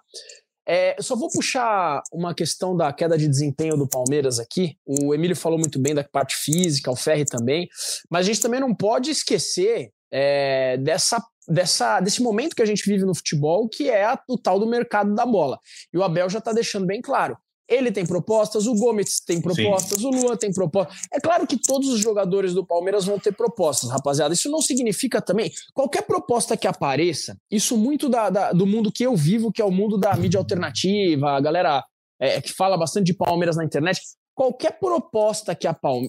[0.66, 4.76] É, eu só vou puxar uma questão da queda de desempenho do Palmeiras aqui.
[4.86, 7.68] O Emílio falou muito bem da parte física, o Ferri também,
[8.10, 12.88] mas a gente também não pode esquecer é, dessa dessa, desse momento que a gente
[12.88, 15.58] vive no futebol, que é a, o tal do mercado da bola.
[15.92, 17.36] E o Abel já está deixando bem claro.
[17.68, 20.06] Ele tem propostas, o Gomes tem propostas, Sim.
[20.06, 20.96] o Luan tem propostas.
[21.12, 24.34] É claro que todos os jogadores do Palmeiras vão ter propostas, rapaziada.
[24.34, 25.50] Isso não significa também.
[25.72, 29.64] Qualquer proposta que apareça, isso muito da, da, do mundo que eu vivo, que é
[29.64, 31.84] o mundo da mídia alternativa, a galera
[32.20, 34.00] é, que fala bastante de Palmeiras na internet
[34.34, 35.68] qualquer proposta que,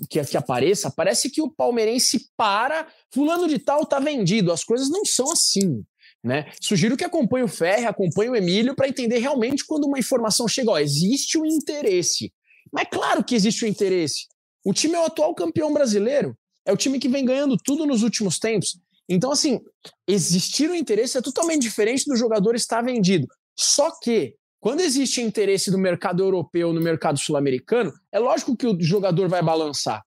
[0.10, 4.52] que, que, apareça, parece que o palmeirense para, fulano de tal tá vendido.
[4.52, 5.84] As coisas não são assim.
[6.26, 6.52] Né?
[6.60, 10.72] Sugiro que acompanhe o Ferre, acompanhe o Emílio para entender realmente quando uma informação chega.
[10.72, 12.34] Ó, existe o um interesse.
[12.74, 14.26] Mas claro que existe o um interesse.
[14.66, 16.36] O time é o atual campeão brasileiro.
[16.66, 18.80] É o time que vem ganhando tudo nos últimos tempos.
[19.08, 19.62] Então, assim,
[20.08, 23.28] existir o um interesse é totalmente diferente do jogador estar vendido.
[23.56, 28.82] Só que quando existe interesse do mercado europeu no mercado sul-americano, é lógico que o
[28.82, 30.04] jogador vai balançar.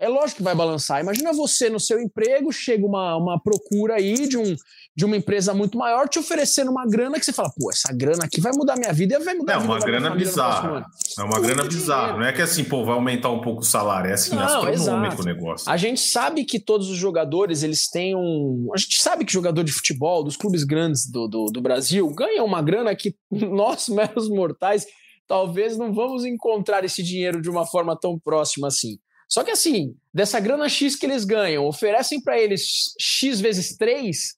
[0.00, 0.98] É lógico que vai balançar.
[0.98, 4.56] Imagina você no seu emprego, chega uma, uma procura aí de, um,
[4.96, 8.24] de uma empresa muito maior te oferecendo uma grana que você fala, pô, essa grana
[8.24, 10.86] aqui vai mudar minha vida e vai mudar é, a vida uma grana bizarra.
[11.18, 12.16] É uma grana bizarra.
[12.16, 14.08] Não é que assim, pô, vai aumentar um pouco o salário.
[14.08, 15.22] É assim, Não, astronômico exato.
[15.22, 15.70] o negócio.
[15.70, 18.70] A gente sabe que todos os jogadores, eles têm um.
[18.74, 22.42] A gente sabe que jogador de futebol, dos clubes grandes do, do, do Brasil, ganha
[22.42, 24.86] uma grana que nós, meros mortais,
[25.28, 28.98] talvez não vamos encontrar esse dinheiro de uma forma tão próxima assim.
[29.30, 34.34] Só que assim, dessa grana X que eles ganham, oferecem para eles X vezes 3,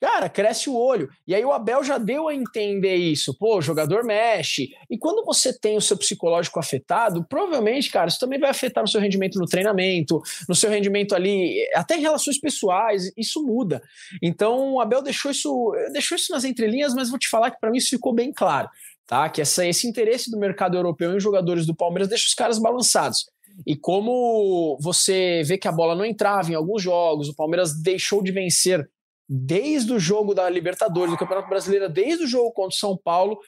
[0.00, 1.10] cara, cresce o olho.
[1.26, 3.36] E aí o Abel já deu a entender isso.
[3.36, 4.70] Pô, o jogador mexe.
[4.88, 8.88] E quando você tem o seu psicológico afetado, provavelmente, cara, isso também vai afetar no
[8.88, 13.82] seu rendimento no treinamento, no seu rendimento ali, até em relações pessoais, isso muda.
[14.22, 17.70] Então o Abel deixou isso, deixou isso nas entrelinhas, mas vou te falar que para
[17.70, 18.68] mim isso ficou bem claro.
[19.04, 19.28] Tá?
[19.28, 23.26] Que essa, esse interesse do mercado europeu em jogadores do Palmeiras deixa os caras balançados.
[23.66, 28.22] E como você vê que a bola não entrava em alguns jogos, o Palmeiras deixou
[28.22, 28.88] de vencer
[29.28, 33.38] desde o jogo da Libertadores, do Campeonato Brasileiro, desde o jogo contra o São Paulo.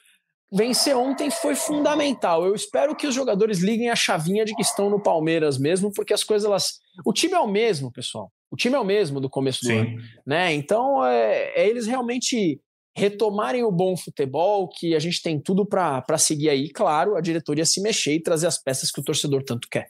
[0.51, 2.45] Vencer ontem foi fundamental.
[2.45, 6.13] Eu espero que os jogadores liguem a chavinha de que estão no Palmeiras mesmo, porque
[6.13, 6.79] as coisas elas.
[7.05, 8.29] O time é o mesmo, pessoal.
[8.51, 9.79] O time é o mesmo do começo do Sim.
[9.79, 10.03] ano.
[10.25, 10.53] Né?
[10.53, 12.59] Então, é, é eles realmente
[12.95, 17.65] retomarem o bom futebol, que a gente tem tudo para seguir aí, claro, a diretoria
[17.65, 19.89] se mexer e trazer as peças que o torcedor tanto quer.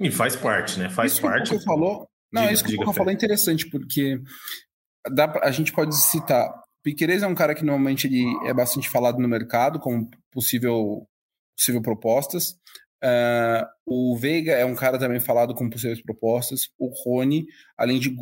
[0.00, 0.88] E faz parte, né?
[0.88, 1.50] Faz isso parte.
[1.50, 4.20] Que o falou, não, diga, isso que o Boca falou é interessante, porque
[5.10, 6.50] dá, a gente pode citar.
[6.82, 11.06] Piqueires é um cara que normalmente ele é bastante falado no mercado como possível,
[11.56, 12.56] possível propostas.
[13.02, 16.68] Uh, o Veiga é um cara também falado com possíveis propostas.
[16.78, 18.14] O Rony, além de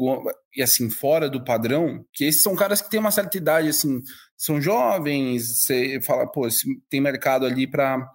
[0.57, 4.01] e assim fora do padrão, que esses são caras que têm uma certa idade, assim,
[4.37, 5.49] são jovens.
[5.49, 6.49] Você fala, pô,
[6.89, 8.09] tem mercado ali para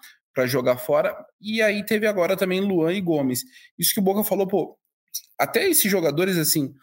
[0.45, 1.15] jogar fora.
[1.39, 3.43] E aí teve agora também Luan e Gomes.
[3.77, 4.75] Isso que o Boca falou, pô,
[5.39, 6.73] até esses jogadores assim,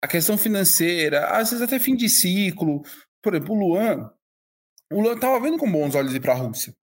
[0.00, 2.82] a questão financeira, às vezes até fim de ciclo.
[3.20, 4.10] Por exemplo, o Luan,
[4.92, 6.74] o Luan tava vendo com bons olhos ir para a Rússia.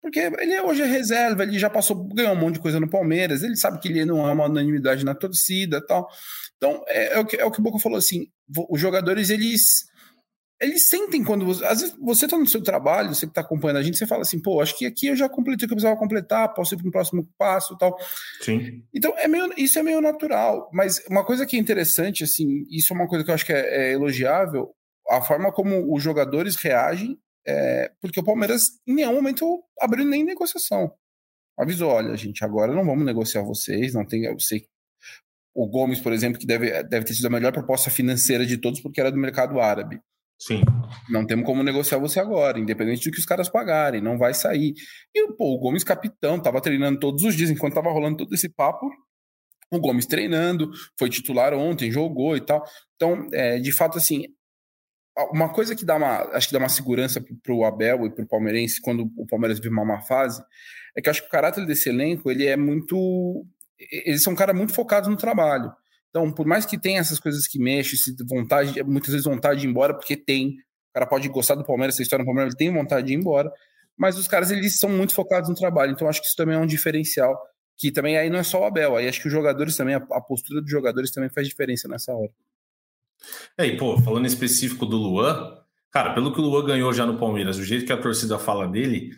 [0.00, 3.42] Porque ele hoje é reserva, ele já passou, ganhou um monte de coisa no Palmeiras,
[3.42, 6.08] ele sabe que ele não é uma unanimidade na torcida tal.
[6.56, 8.26] Então, é, é, o, que, é o que o Boca falou assim:
[8.68, 9.88] os jogadores, eles.
[10.60, 11.64] Eles sentem quando você.
[11.64, 14.22] Às vezes você está no seu trabalho, você que está acompanhando a gente, você fala
[14.22, 16.78] assim, pô, acho que aqui eu já completei o que eu precisava completar, posso ir
[16.78, 17.96] para o próximo passo tal.
[18.40, 18.82] Sim.
[18.92, 20.68] Então, é meio, isso é meio natural.
[20.72, 23.52] Mas uma coisa que é interessante, assim, isso é uma coisa que eu acho que
[23.52, 24.74] é, é elogiável,
[25.08, 27.16] a forma como os jogadores reagem
[27.48, 30.92] é, porque o Palmeiras em nenhum momento abriu nem negociação.
[31.58, 34.68] Avisou, olha, gente, agora não vamos negociar vocês, não tem, eu sei
[35.54, 38.80] o Gomes, por exemplo, que deve, deve ter sido a melhor proposta financeira de todos
[38.80, 40.00] porque era do mercado árabe.
[40.40, 40.62] Sim.
[41.10, 44.72] Não temos como negociar você agora, independente do que os caras pagarem, não vai sair.
[45.12, 48.48] E pô, o Gomes capitão, tava treinando todos os dias, enquanto tava rolando todo esse
[48.48, 48.88] papo,
[49.72, 52.64] o Gomes treinando, foi titular ontem, jogou e tal.
[52.94, 54.26] Então, é, de fato, assim,
[55.32, 58.24] uma coisa que dá uma, acho que dá uma segurança para o Abel e para
[58.24, 60.42] o palmeirense quando o Palmeiras vive uma má fase,
[60.96, 63.46] é que acho que o caráter desse elenco ele é muito,
[63.78, 65.72] eles são cara muito focados no trabalho.
[66.10, 69.70] Então, por mais que tenha essas coisas que mexem, vontade, muitas vezes vontade de ir
[69.70, 70.56] embora porque tem,
[70.90, 73.16] o cara pode gostar do Palmeiras, essa história do Palmeiras, ele tem vontade de ir
[73.16, 73.52] embora,
[73.96, 76.58] mas os caras eles são muito focados no trabalho, então acho que isso também é
[76.58, 77.36] um diferencial,
[77.76, 79.98] que também aí não é só o Abel, aí acho que os jogadores também, a,
[79.98, 82.30] a postura dos jogadores também faz diferença nessa hora.
[83.56, 85.56] É, e pô, falando em específico do Luan,
[85.90, 88.66] cara, pelo que o Luan ganhou já no Palmeiras, o jeito que a torcida fala
[88.66, 89.10] dele,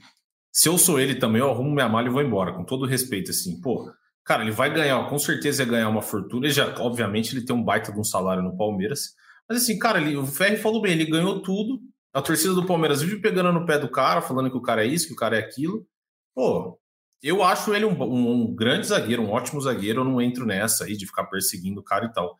[0.52, 3.30] se eu sou ele também, eu arrumo minha malha e vou embora, com todo respeito,
[3.30, 3.90] assim, pô,
[4.24, 7.62] cara, ele vai ganhar, com certeza ganhar uma fortuna, e já, obviamente, ele tem um
[7.62, 9.14] baita de um salário no Palmeiras,
[9.48, 11.80] mas assim, cara, ele, o Ferri falou bem, ele ganhou tudo,
[12.12, 14.88] a torcida do Palmeiras vive pegando no pé do cara, falando que o cara é
[14.88, 15.86] isso, que o cara é aquilo,
[16.34, 16.78] pô,
[17.22, 20.84] eu acho ele um, um, um grande zagueiro, um ótimo zagueiro, eu não entro nessa
[20.84, 22.36] aí de ficar perseguindo o cara e tal,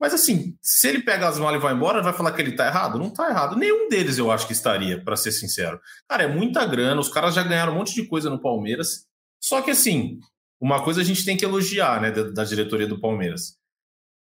[0.00, 2.66] mas assim, se ele pega as malas e vai embora, vai falar que ele tá
[2.66, 2.98] errado?
[2.98, 3.56] Não tá errado.
[3.56, 5.80] Nenhum deles eu acho que estaria, para ser sincero.
[6.08, 9.06] Cara, é muita grana, os caras já ganharam um monte de coisa no Palmeiras.
[9.42, 10.18] Só que assim,
[10.60, 13.56] uma coisa a gente tem que elogiar, né, da, diretoria do Palmeiras.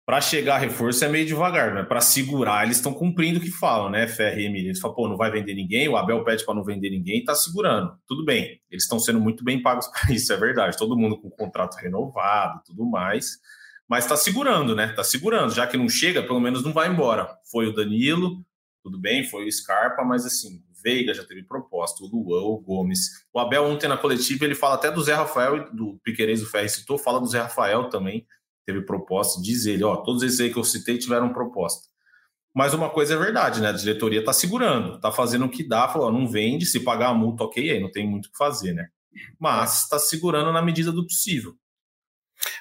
[0.07, 1.83] Para chegar a reforço é meio devagar, né?
[1.83, 4.07] Para segurar, eles estão cumprindo o que falam, né?
[4.07, 4.69] Ferre e Emílio.
[4.69, 7.35] Eles falam, pô, não vai vender ninguém, o Abel pede para não vender ninguém, tá
[7.35, 7.95] segurando.
[8.07, 10.75] Tudo bem, eles estão sendo muito bem pagos para isso, é verdade.
[10.77, 13.37] Todo mundo com contrato renovado tudo mais
[13.89, 14.91] mas está segurando, né?
[14.91, 17.27] Está segurando, já que não chega, pelo menos não vai embora.
[17.51, 18.45] Foi o Danilo,
[18.83, 22.59] tudo bem, foi o Scarpa, mas assim, o Veiga já teve proposta, o Luan, o
[22.59, 23.25] Gomes.
[23.33, 26.69] O Abel ontem na coletiva, ele fala até do Zé Rafael, do Piqueires do Ferri
[26.69, 28.27] citou, fala do Zé Rafael também,
[28.63, 31.87] teve proposta, diz ele, ó, todos esses aí que eu citei tiveram proposta.
[32.53, 33.69] Mas uma coisa é verdade, né?
[33.69, 37.13] A diretoria está segurando, está fazendo o que dá, falou, não vende, se pagar a
[37.13, 38.87] multa, ok, aí não tem muito o que fazer, né?
[39.39, 41.55] Mas está segurando na medida do possível.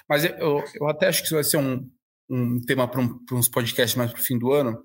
[0.07, 1.87] Mas eu, eu até acho que isso vai ser um,
[2.29, 4.81] um tema para um, uns podcasts mais para o fim do ano.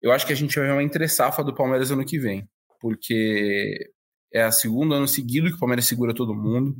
[0.00, 2.48] Eu acho que a gente vai ver uma entre-safa do Palmeiras ano que vem,
[2.80, 3.90] porque
[4.32, 6.76] é a segunda ano seguido que o Palmeiras segura todo mundo.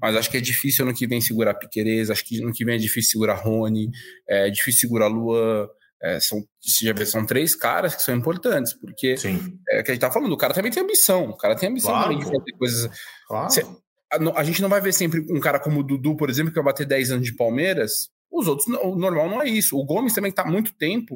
[0.00, 2.76] Mas acho que é difícil ano que vem segurar Piquerez, acho que ano que vem
[2.76, 3.90] é difícil segurar Rony,
[4.28, 5.68] é difícil segurar Luan.
[6.04, 6.42] É, são,
[6.82, 9.56] já vê, são três caras que são importantes, porque Sim.
[9.68, 11.92] é que a gente tá falando, o cara também tem ambição, o cara tem ambição
[11.92, 12.90] claro, de fazer coisas.
[13.28, 13.81] Claro
[14.34, 16.64] a, gente não vai ver sempre um cara como o Dudu, por exemplo, que vai
[16.64, 18.10] bater 10 anos de Palmeiras.
[18.30, 19.76] Os outros, o normal não é isso.
[19.76, 21.14] O Gomes também está muito tempo.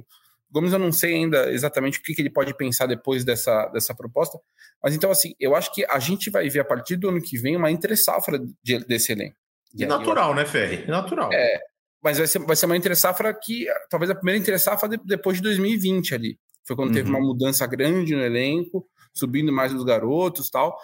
[0.50, 3.66] O Gomes eu não sei ainda exatamente o que, que ele pode pensar depois dessa,
[3.68, 4.38] dessa proposta.
[4.82, 7.38] Mas então, assim, eu acho que a gente vai ver a partir do ano que
[7.38, 9.36] vem uma entre-safra de, desse elenco.
[9.74, 10.86] E natural, né, Ferri?
[10.86, 11.30] Natural.
[11.32, 11.58] É,
[12.02, 15.42] mas vai ser, vai ser uma entre-safra que, talvez a primeira entre-safra de, depois de
[15.42, 16.38] 2020 ali.
[16.66, 16.94] Foi quando uhum.
[16.94, 20.76] teve uma mudança grande no elenco subindo mais os garotos tal.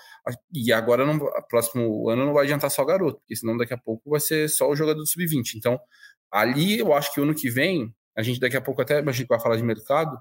[0.52, 4.10] E agora, no próximo ano, não vai adiantar só garoto, porque senão daqui a pouco
[4.10, 5.54] vai ser só o jogador do sub-20.
[5.56, 5.78] Então,
[6.30, 9.12] ali eu acho que o ano que vem, a gente daqui a pouco até a
[9.12, 10.16] gente vai falar de mercado.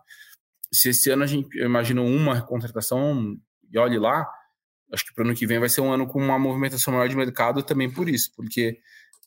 [0.73, 3.35] Se esse ano a gente, imagino uma contratação,
[3.71, 4.27] e olhe lá,
[4.91, 7.07] acho que para o ano que vem vai ser um ano com uma movimentação maior
[7.07, 8.79] de mercado também por isso, porque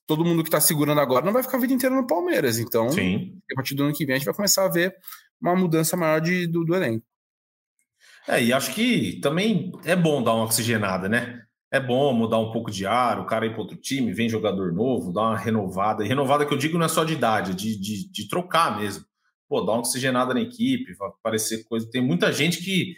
[0.07, 2.59] todo mundo que está segurando agora não vai ficar a vida inteira no Palmeiras.
[2.59, 3.38] Então, Sim.
[3.51, 4.94] a partir do ano que vem, a gente vai começar a ver
[5.40, 7.05] uma mudança maior de, do, do elenco.
[8.27, 11.43] É, e acho que também é bom dar uma oxigenada, né?
[11.71, 14.73] É bom mudar um pouco de ar, o cara ir para outro time, vem jogador
[14.73, 16.05] novo, dar uma renovada.
[16.05, 18.79] E renovada que eu digo não é só de idade, é de, de, de trocar
[18.79, 19.05] mesmo.
[19.49, 21.89] Pô, dar uma oxigenada na equipe, aparecer coisa.
[21.91, 22.95] Tem muita gente que.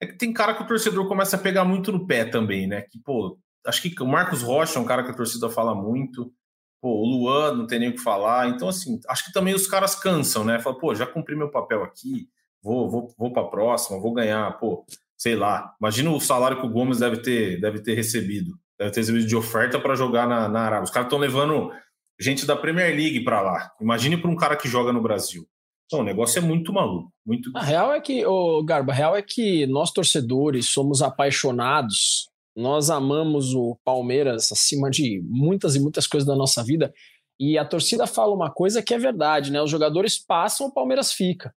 [0.00, 2.82] É que tem cara que o torcedor começa a pegar muito no pé também, né?
[2.82, 6.32] Que, pô, acho que o Marcos Rocha é um cara que a torcida fala muito.
[6.80, 8.48] Pô, o Luan não tem nem o que falar.
[8.48, 10.58] Então, assim, acho que também os caras cansam, né?
[10.58, 12.28] Fala, pô, já cumpri meu papel aqui
[12.64, 15.74] vou, vou, vou para a próxima, vou ganhar, pô, sei lá.
[15.78, 18.58] Imagina o salário que o Gomes deve ter, deve ter recebido.
[18.78, 20.84] Deve ter recebido de oferta para jogar na, na Arábia.
[20.84, 21.70] Os caras estão levando
[22.18, 23.70] gente da Premier League para lá.
[23.80, 25.46] Imagine para um cara que joga no Brasil.
[25.86, 27.12] Então, o negócio é muito maluco.
[27.26, 27.50] Muito...
[27.54, 32.28] A real é que, o Garba, a real é que nós torcedores somos apaixonados.
[32.56, 36.92] Nós amamos o Palmeiras acima de muitas e muitas coisas da nossa vida.
[37.38, 39.60] E a torcida fala uma coisa que é verdade, né?
[39.60, 41.52] Os jogadores passam, o Palmeiras fica.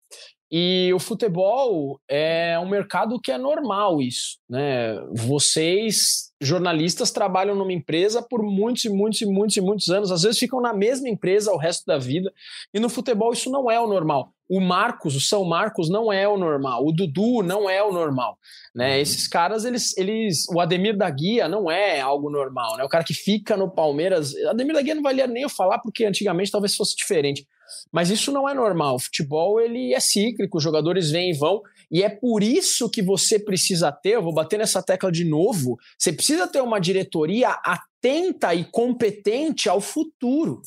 [0.51, 4.95] E o futebol é um mercado que é normal isso, né?
[5.12, 10.21] Vocês, jornalistas, trabalham numa empresa por muitos e muitos e muitos e muitos anos, às
[10.21, 12.31] vezes ficam na mesma empresa o resto da vida,
[12.71, 14.31] e no futebol isso não é o normal.
[14.47, 18.38] O Marcos, o São Marcos não é o normal, o Dudu não é o normal,
[18.75, 18.93] né?
[18.93, 19.01] Uhum.
[19.01, 22.84] Esses caras, eles, eles, o Ademir da Guia não é algo normal, né?
[22.84, 26.05] O cara que fica no Palmeiras, Ademir da Guia não valia nem eu falar porque
[26.05, 27.47] antigamente talvez fosse diferente.
[27.91, 28.95] Mas isso não é normal.
[28.95, 33.01] O futebol ele é cíclico, os jogadores vêm e vão, e é por isso que
[33.01, 37.49] você precisa ter, eu vou bater nessa tecla de novo, você precisa ter uma diretoria
[37.49, 40.62] atenta e competente ao futuro.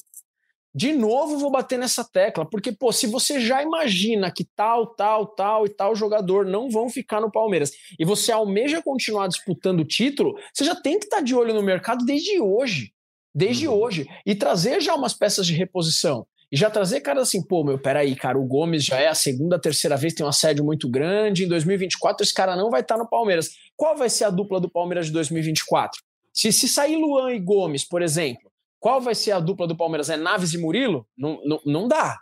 [0.74, 5.26] De novo, vou bater nessa tecla, porque, pô, se você já imagina que tal, tal,
[5.26, 9.84] tal e tal jogador não vão ficar no Palmeiras e você almeja continuar disputando o
[9.84, 12.92] título, você já tem que estar de olho no mercado desde hoje.
[13.34, 13.74] Desde uhum.
[13.74, 14.06] hoje.
[14.24, 16.26] E trazer já umas peças de reposição.
[16.50, 19.60] E já trazer cara assim, pô, meu, peraí, cara, o Gomes já é a segunda,
[19.60, 21.44] terceira vez, tem um assédio muito grande.
[21.44, 23.50] Em 2024, esse cara não vai estar no Palmeiras.
[23.76, 26.00] Qual vai ser a dupla do Palmeiras de 2024?
[26.32, 30.08] Se, se sair Luan e Gomes, por exemplo, qual vai ser a dupla do Palmeiras?
[30.08, 31.06] É Naves e Murilo?
[31.16, 32.16] Não, não, não dá.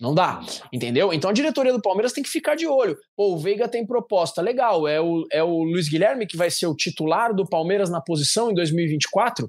[0.00, 0.40] Não dá,
[0.72, 1.12] entendeu?
[1.12, 2.98] Então a diretoria do Palmeiras tem que ficar de olho.
[3.16, 4.88] Pô, o Veiga tem proposta, legal.
[4.88, 8.50] É o, é o Luiz Guilherme que vai ser o titular do Palmeiras na posição
[8.50, 9.48] em 2024.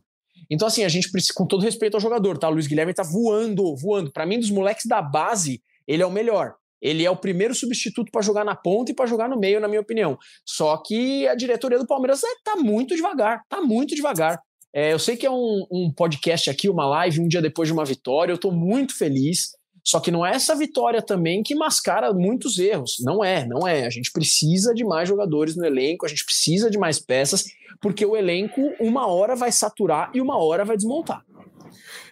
[0.49, 2.49] Então, assim, a gente precisa, com todo respeito ao jogador, tá?
[2.49, 4.11] O Luiz Guilherme tá voando, voando.
[4.11, 6.55] Para mim, dos moleques da base, ele é o melhor.
[6.81, 9.67] Ele é o primeiro substituto para jogar na ponta e para jogar no meio, na
[9.67, 10.17] minha opinião.
[10.45, 14.39] Só que a diretoria do Palmeiras é, tá muito devagar, tá muito devagar.
[14.73, 17.73] É, eu sei que é um, um, podcast aqui, uma live, um dia depois de
[17.73, 18.33] uma vitória.
[18.33, 19.51] Eu tô muito feliz.
[19.85, 22.95] Só que não é essa vitória também que mascara muitos erros.
[23.01, 23.85] Não é, não é.
[23.85, 27.45] A gente precisa de mais jogadores no elenco, a gente precisa de mais peças,
[27.79, 31.23] porque o elenco uma hora vai saturar e uma hora vai desmontar.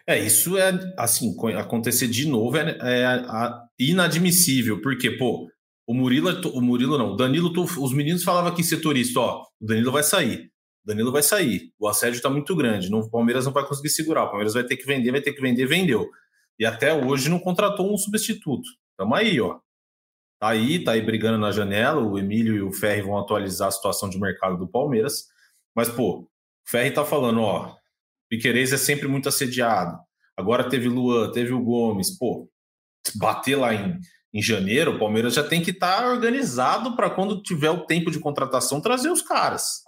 [0.06, 3.24] É, isso é assim, acontecer de novo é, é
[3.80, 5.48] inadmissível, porque, pô,
[5.88, 9.92] o Murilo, o Murilo não, o Danilo, os meninos falavam que setorista, ó, o Danilo
[9.92, 10.52] vai sair.
[10.86, 11.72] O Danilo vai sair.
[11.80, 12.92] O assédio tá muito grande.
[12.92, 14.26] Não, o Palmeiras não vai conseguir segurar.
[14.26, 16.10] O Palmeiras vai ter que vender, vai ter que vender, vendeu
[16.60, 18.68] e até hoje não contratou um substituto.
[18.98, 19.60] Tamo aí, ó.
[20.40, 22.02] Tá aí, tá aí brigando na janela.
[22.02, 25.28] O Emílio e o Ferri vão atualizar a situação de mercado do Palmeiras.
[25.76, 26.30] Mas, pô, o
[26.66, 27.76] Ferri tá falando, ó,
[28.30, 29.98] Piquerez é sempre muito assediado.
[30.36, 32.18] Agora teve Luan, teve o Gomes.
[32.18, 32.50] Pô,
[33.16, 34.00] bater lá em,
[34.34, 38.12] em janeiro, o Palmeiras já tem que estar tá organizado para quando tiver o tempo
[38.12, 39.84] de contratação trazer os caras.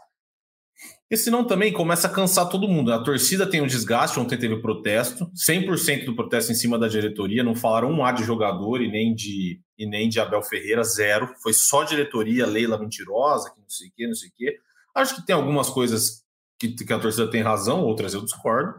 [1.08, 2.92] Porque senão também começa a cansar todo mundo.
[2.92, 7.44] A torcida tem um desgaste, ontem teve protesto, 100% do protesto em cima da diretoria,
[7.44, 11.32] não falaram um A de jogador e nem de, e nem de Abel Ferreira, zero.
[11.44, 14.60] Foi só diretoria, Leila mentirosa, que não sei o quê, não sei o quê.
[14.96, 16.24] Acho que tem algumas coisas
[16.58, 18.74] que, que a torcida tem razão, outras eu discordo.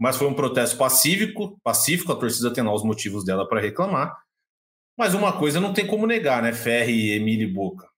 [0.00, 4.16] Mas foi um protesto pacífico, pacífico, a torcida tem lá os motivos dela para reclamar.
[4.98, 6.52] Mas uma coisa não tem como negar, né?
[6.52, 7.88] Ferri, Emílio e Boca.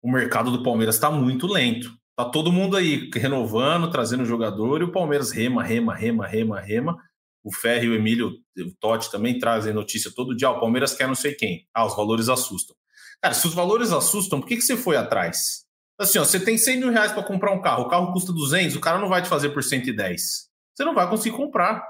[0.00, 1.90] O mercado do Palmeiras está muito lento.
[2.16, 6.96] Tá todo mundo aí renovando, trazendo jogador, e o Palmeiras rema, rema, rema, rema, rema.
[7.44, 10.48] O Ferro e o Emílio, o Totti também trazem notícia todo dia.
[10.48, 11.66] Ah, o Palmeiras quer não sei quem.
[11.74, 12.74] Ah, os valores assustam.
[13.20, 15.64] Cara, se os valores assustam, por que, que você foi atrás?
[15.98, 18.76] Assim, ó, você tem 100 mil reais para comprar um carro, o carro custa 200,
[18.76, 20.48] o cara não vai te fazer por 110.
[20.74, 21.82] Você não vai conseguir comprar.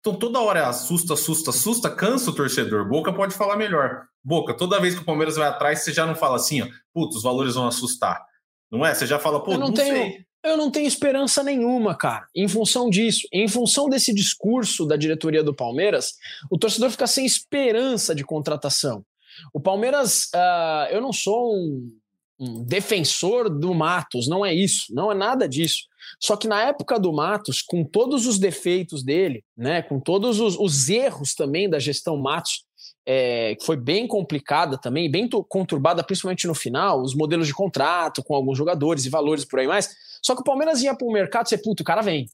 [0.00, 2.88] Então toda hora é assusta, assusta, assusta, cansa o torcedor.
[2.88, 4.02] Boca pode falar melhor.
[4.22, 7.16] Boca, toda vez que o Palmeiras vai atrás, você já não fala assim, ó, putz,
[7.16, 8.24] os valores vão assustar.
[8.70, 8.94] Não é?
[8.94, 10.26] Você já fala, pô, eu não, não tenho, sei.
[10.42, 12.26] Eu não tenho esperança nenhuma, cara.
[12.34, 16.14] Em função disso, em função desse discurso da diretoria do Palmeiras,
[16.50, 19.04] o torcedor fica sem esperança de contratação.
[19.52, 21.90] O Palmeiras, uh, eu não sou um,
[22.38, 25.84] um defensor do Matos, não é isso, não é nada disso.
[26.20, 30.56] Só que na época do Matos, com todos os defeitos dele, né, com todos os,
[30.58, 32.64] os erros também da gestão Matos,
[33.06, 38.34] é, foi bem complicada também, bem conturbada, principalmente no final, os modelos de contrato com
[38.34, 39.88] alguns jogadores e valores por aí mais.
[40.22, 42.26] Só que o Palmeiras ia para o mercado e puto, o cara vem.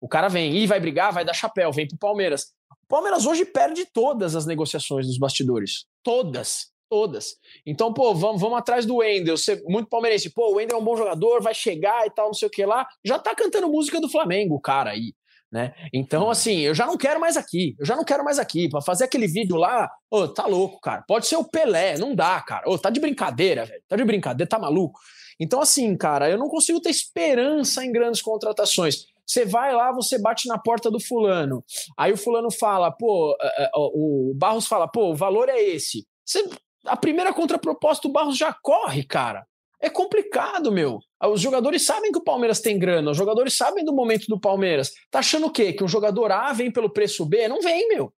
[0.00, 2.46] O cara vem e vai brigar, vai dar chapéu, vem para o Palmeiras.
[2.82, 5.84] O Palmeiras hoje perde todas as negociações dos bastidores.
[6.02, 6.72] Todas.
[6.90, 7.36] Todas.
[7.66, 9.34] Então, pô, vamos, vamos atrás do Wendel.
[9.66, 12.48] Muito palmeirense, pô, o Wendel é um bom jogador, vai chegar e tal, não sei
[12.48, 12.88] o que lá.
[13.04, 15.12] Já tá cantando música do Flamengo, cara aí
[15.50, 15.72] né?
[15.92, 18.68] Então, assim, eu já não quero mais aqui, eu já não quero mais aqui.
[18.68, 21.02] Para fazer aquele vídeo lá, ô, tá louco, cara.
[21.06, 22.68] Pode ser o Pelé, não dá, cara.
[22.68, 23.82] Ô, tá de brincadeira, velho.
[23.88, 25.00] Tá de brincadeira, tá maluco.
[25.40, 29.06] Então, assim, cara, eu não consigo ter esperança em grandes contratações.
[29.24, 31.62] Você vai lá, você bate na porta do fulano.
[31.96, 36.06] Aí o fulano fala, pô, é, é, o Barros fala, pô, o valor é esse.
[36.24, 36.48] Você,
[36.86, 39.46] a primeira contraproposta, o Barros já corre, cara.
[39.80, 40.98] É complicado, meu.
[41.22, 44.92] Os jogadores sabem que o Palmeiras tem grana, os jogadores sabem do momento do Palmeiras.
[45.10, 45.72] Tá achando o quê?
[45.72, 47.46] Que um jogador A vem pelo preço B?
[47.48, 48.12] Não vem, meu.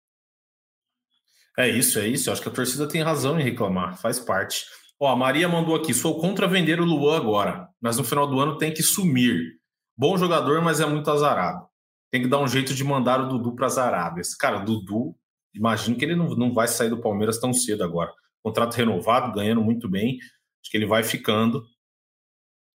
[1.58, 2.28] É isso, é isso.
[2.28, 4.64] Eu acho que a torcida tem razão em reclamar, faz parte.
[4.98, 8.40] Ó, a Maria mandou aqui: sou contra vender o Luan agora, mas no final do
[8.40, 9.58] ano tem que sumir.
[9.96, 11.66] Bom jogador, mas é muito azarado.
[12.10, 14.34] Tem que dar um jeito de mandar o Dudu para as Arábias.
[14.34, 15.14] Cara, Dudu,
[15.54, 18.10] imagino que ele não, não vai sair do Palmeiras tão cedo agora.
[18.42, 20.18] Contrato renovado, ganhando muito bem.
[20.62, 21.64] Acho que ele vai ficando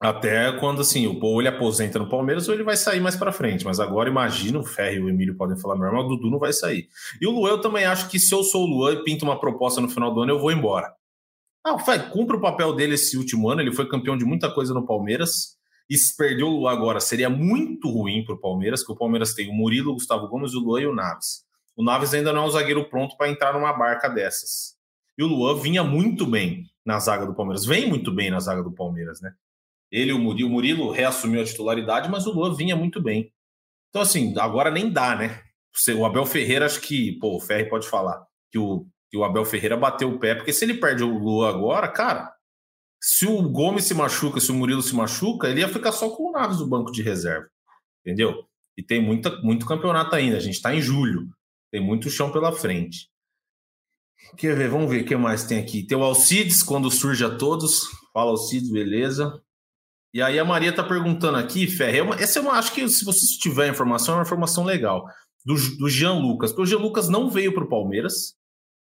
[0.03, 3.65] até quando assim, ou ele aposenta no Palmeiras ou ele vai sair mais para frente.
[3.65, 6.41] Mas agora imagino, o Ferro e o Emílio podem falar melhor, mas o Dudu não
[6.41, 6.89] vai sair.
[7.21, 9.39] E o Luan, eu também acho que se eu sou o Luan e pinto uma
[9.39, 10.93] proposta no final do ano, eu vou embora.
[11.65, 14.75] Ah, vai, cumpre o papel dele esse último ano, ele foi campeão de muita coisa
[14.75, 15.57] no Palmeiras.
[15.89, 19.35] E se perdeu o Luan agora, seria muito ruim para o Palmeiras, que o Palmeiras
[19.35, 21.45] tem o Murilo, o Gustavo Gomes, o Luan e o Naves.
[21.77, 24.75] O Naves ainda não é um zagueiro pronto para entrar numa barca dessas.
[25.17, 27.65] E o Luan vinha muito bem na zaga do Palmeiras.
[27.65, 29.33] Vem muito bem na zaga do Palmeiras, né?
[29.91, 33.33] Ele o Murilo, o Murilo reassumiu a titularidade, mas o Luan vinha muito bem.
[33.91, 35.43] Então, assim, agora nem dá, né?
[35.97, 39.45] o Abel Ferreira, acho que, pô, o Ferri pode falar que o, que o Abel
[39.45, 42.33] Ferreira bateu o pé, porque se ele perde o Lua agora, cara,
[43.01, 46.29] se o Gomes se machuca, se o Murilo se machuca, ele ia ficar só com
[46.29, 47.49] o Naves no banco de reserva,
[48.01, 48.45] entendeu?
[48.77, 51.29] E tem muita, muito campeonato ainda, a gente está em julho,
[51.71, 53.09] tem muito chão pela frente.
[54.37, 54.69] Quer ver?
[54.69, 55.83] Vamos ver o que mais tem aqui.
[55.83, 57.83] Tem o Alcides, quando surge a todos.
[58.13, 59.41] Fala, Alcides, beleza.
[60.15, 63.27] E aí a Maria tá perguntando aqui, Ferre, é essa é acho que se você
[63.39, 65.07] tiver informação, é uma informação legal,
[65.45, 66.51] do, do Jean Lucas.
[66.51, 68.35] Porque o Jean Lucas não veio para o Palmeiras,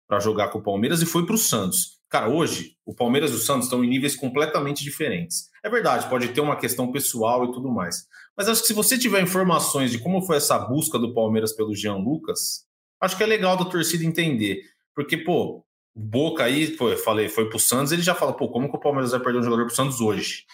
[0.07, 1.97] para jogar com o Palmeiras, e foi para o Santos.
[2.09, 5.49] Cara, hoje, o Palmeiras e o Santos estão em níveis completamente diferentes.
[5.63, 8.05] É verdade, pode ter uma questão pessoal e tudo mais.
[8.37, 11.73] Mas acho que se você tiver informações de como foi essa busca do Palmeiras pelo
[11.73, 12.65] Jean Lucas,
[13.01, 14.61] acho que é legal da torcida entender.
[14.95, 15.65] Porque, pô,
[15.95, 19.19] Boca aí, falei, foi pro Santos, ele já fala, pô, como que o Palmeiras vai
[19.19, 20.45] perder um jogador pro Santos hoje?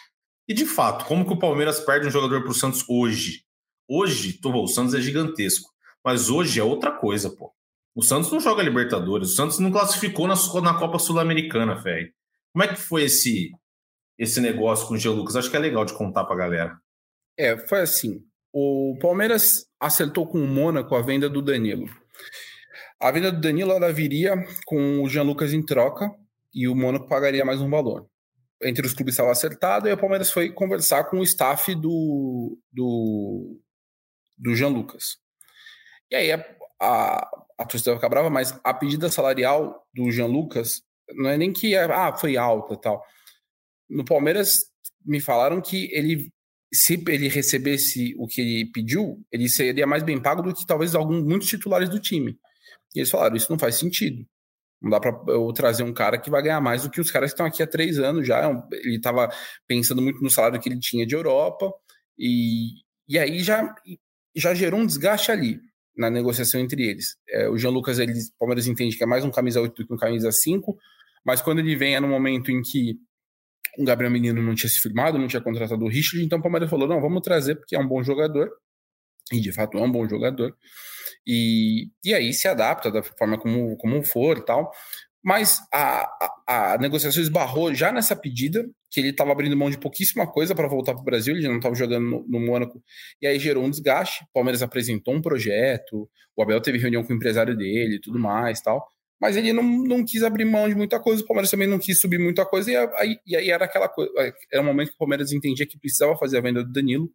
[0.48, 3.46] E de fato, como que o Palmeiras perde um jogador pro Santos hoje?
[3.88, 5.70] Hoje, pô, o Santos é gigantesco.
[6.04, 7.54] Mas hoje é outra coisa, pô.
[7.96, 12.12] O Santos não joga Libertadores, o Santos não classificou na, na Copa Sul-Americana, velho.
[12.54, 13.52] Como é que foi esse
[14.18, 15.38] esse negócio com o Gio Lucas?
[15.38, 16.78] Acho que é legal de contar pra galera.
[17.38, 18.22] É, foi assim.
[18.52, 21.90] O Palmeiras acertou com o Mônaco a venda do Danilo.
[23.00, 24.36] A venda do Danilo ela viria
[24.66, 26.14] com o Jean Lucas em troca
[26.54, 28.10] e o Mônaco pagaria mais um valor.
[28.62, 33.58] Entre os clubes estava acertado e o Palmeiras foi conversar com o staff do, do,
[34.38, 35.18] do Jean Lucas.
[36.12, 36.46] E aí a,
[36.78, 37.30] a,
[37.60, 40.82] a torcida vai ficar brava, mas a pedida salarial do Jean Lucas
[41.16, 43.02] não é nem que ah, foi alta tal.
[43.90, 44.60] No Palmeiras
[45.06, 46.30] me falaram que ele
[46.72, 50.94] se ele recebesse o que ele pediu, ele seria mais bem pago do que talvez
[50.94, 52.38] alguns muitos titulares do time.
[52.96, 54.26] E eles falaram: isso não faz sentido.
[54.82, 57.32] Não dá para eu trazer um cara que vai ganhar mais do que os caras
[57.32, 58.40] que estão aqui há três anos já.
[58.40, 59.30] É ele estava
[59.68, 61.72] pensando muito no salário que ele tinha de Europa,
[62.18, 62.76] e,
[63.08, 63.76] e aí já,
[64.36, 65.60] já gerou um desgaste ali
[65.98, 67.18] na negociação entre eles.
[67.28, 69.88] É, o Jean Lucas, ele, o Palmeiras entende que é mais um camisa 8 do
[69.88, 70.78] que um camisa 5,
[71.26, 72.96] mas quando ele vem é no momento em que
[73.78, 76.70] o Gabriel Menino não tinha se firmado, não tinha contratado o Richard, então o Palmeiras
[76.70, 78.50] falou: não, vamos trazer porque é um bom jogador,
[79.32, 80.56] e de fato é um bom jogador.
[81.26, 84.72] E, e aí se adapta da forma como, como for e tal.
[85.24, 86.10] Mas a,
[86.48, 90.56] a, a, negociação esbarrou já nessa pedida, que ele estava abrindo mão de pouquíssima coisa
[90.56, 92.82] para voltar para o Brasil, ele não estava jogando no, no Mônaco,
[93.22, 94.24] e aí gerou um desgaste.
[94.24, 98.18] O Palmeiras apresentou um projeto, o Abel teve reunião com o empresário dele e tudo
[98.18, 98.88] mais tal,
[99.20, 102.00] mas ele não, não quis abrir mão de muita coisa, o Palmeiras também não quis
[102.00, 104.12] subir muita coisa, e aí, e aí era aquela coisa,
[104.52, 107.12] era um momento que o Palmeiras entendia que precisava fazer a venda do Danilo.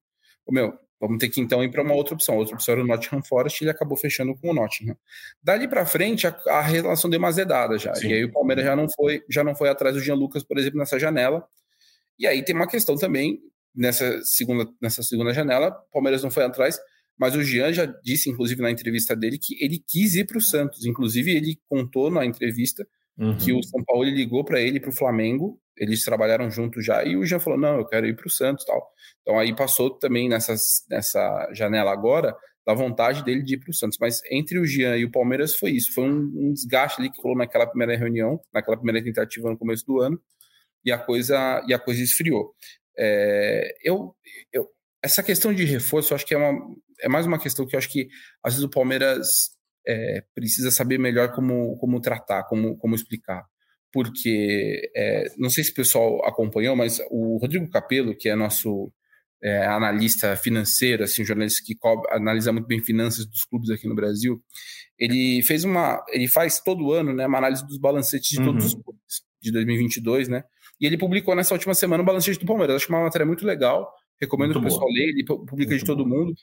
[0.47, 2.37] O meu, Vamos ter que então ir para uma outra opção.
[2.37, 4.97] A outra opção era o Nottingham Forest e ele acabou fechando com o Nottingham.
[5.43, 7.95] Dali para frente, a, a, relação deu uma azedada já.
[7.95, 8.09] Sim.
[8.09, 10.59] E aí o Palmeiras já não foi, já não foi atrás do Jean Lucas, por
[10.59, 11.47] exemplo, nessa janela.
[12.19, 13.41] E aí tem uma questão também
[13.75, 16.79] nessa segunda, nessa segunda janela, o Palmeiras não foi atrás,
[17.19, 20.41] mas o Jean já disse, inclusive na entrevista dele, que ele quis ir para o
[20.41, 20.85] Santos.
[20.85, 22.87] Inclusive ele contou na entrevista
[23.19, 23.37] uhum.
[23.37, 27.17] que o São Paulo ligou para ele para o Flamengo eles trabalharam juntos já, e
[27.17, 28.83] o Jean falou, não, eu quero ir para o Santos tal.
[29.23, 33.75] Então aí passou também nessas, nessa janela agora da vontade dele de ir para o
[33.75, 33.99] Santos.
[34.01, 37.21] Mas entre o Jean e o Palmeiras foi isso, foi um, um, desgaste ali que
[37.21, 40.21] rolou naquela primeira reunião, naquela primeira tentativa no começo do ano,
[40.85, 42.55] e a coisa, e a coisa esfriou.
[42.97, 44.15] É, eu,
[44.53, 44.69] eu,
[45.03, 47.79] essa questão de reforço, eu acho que é, uma, é mais uma questão que eu
[47.79, 48.09] acho que
[48.43, 49.29] às vezes o Palmeiras
[49.87, 53.45] é, precisa saber melhor como, como tratar, como, como explicar
[53.95, 58.93] porque é, não sei se o pessoal acompanhou, mas o Rodrigo Capello, que é nosso
[59.41, 63.95] é, analista financeiro, assim, jornalista que cobre, analisa muito bem finanças dos clubes aqui no
[63.95, 64.43] Brasil,
[64.99, 68.47] ele fez uma, ele faz todo ano, né, uma análise dos balancetes de uhum.
[68.47, 70.43] todos os clubes de 2022, né?
[70.81, 72.77] E ele publicou nessa última semana o balancete do Palmeiras.
[72.77, 73.89] Acho que é uma matéria muito legal.
[74.21, 75.11] Recomendo muito que o pessoal leia.
[75.11, 76.11] Ele publica muito de todo bom.
[76.11, 76.35] mundo.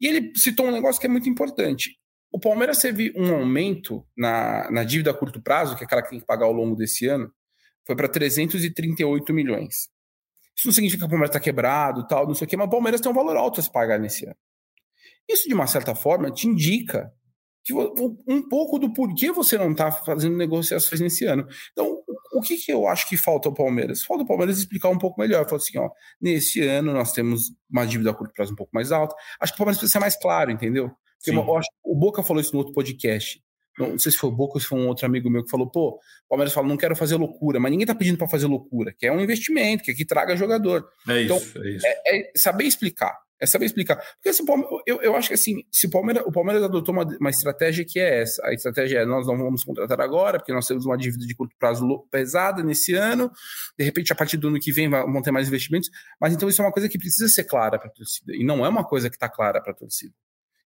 [0.00, 1.90] E ele citou um negócio que é muito importante.
[2.30, 6.10] O Palmeiras teve um aumento na, na dívida a curto prazo, que é aquela que
[6.10, 7.32] tem que pagar ao longo desse ano,
[7.86, 9.88] foi para 338 milhões.
[10.56, 12.70] Isso não significa que o Palmeiras está quebrado, tal, não sei o quê, mas o
[12.70, 14.36] Palmeiras tem um valor alto a se pagar nesse ano.
[15.28, 17.12] Isso, de uma certa forma, te indica
[17.64, 21.46] que um pouco do porquê você não está fazendo negociações nesse ano.
[21.72, 22.00] Então,
[22.32, 24.04] o que, que eu acho que falta ao Palmeiras?
[24.04, 25.44] Falta o Palmeiras explicar um pouco melhor.
[25.46, 28.92] Falar assim, ó, nesse ano nós temos uma dívida a curto prazo um pouco mais
[28.92, 29.16] alta.
[29.40, 30.92] Acho que o Palmeiras precisa ser mais claro, entendeu?
[31.26, 33.40] Eu acho, o Boca falou isso no outro podcast.
[33.78, 35.68] Não, sei se foi o Boca ou se foi um outro amigo meu que falou,
[35.68, 38.94] pô, o Palmeiras fala, não quero fazer loucura, mas ninguém tá pedindo para fazer loucura,
[38.96, 40.88] que é um investimento, que aqui traga jogador.
[41.08, 41.86] É então, isso, é isso.
[41.86, 43.14] É, é saber explicar.
[43.38, 43.96] É saber explicar.
[43.96, 44.42] Porque se
[44.86, 48.00] eu, eu acho que assim, se o Palmeiras, o Palmeiras adotou uma, uma estratégia que
[48.00, 48.42] é essa.
[48.46, 51.54] A estratégia é nós não vamos contratar agora, porque nós temos uma dívida de curto
[51.58, 53.30] prazo pesada nesse ano.
[53.78, 55.90] De repente, a partir do ano que vem vão ter mais investimentos.
[56.18, 58.34] Mas então isso é uma coisa que precisa ser clara para a torcida.
[58.34, 60.14] E não é uma coisa que está clara para a torcida.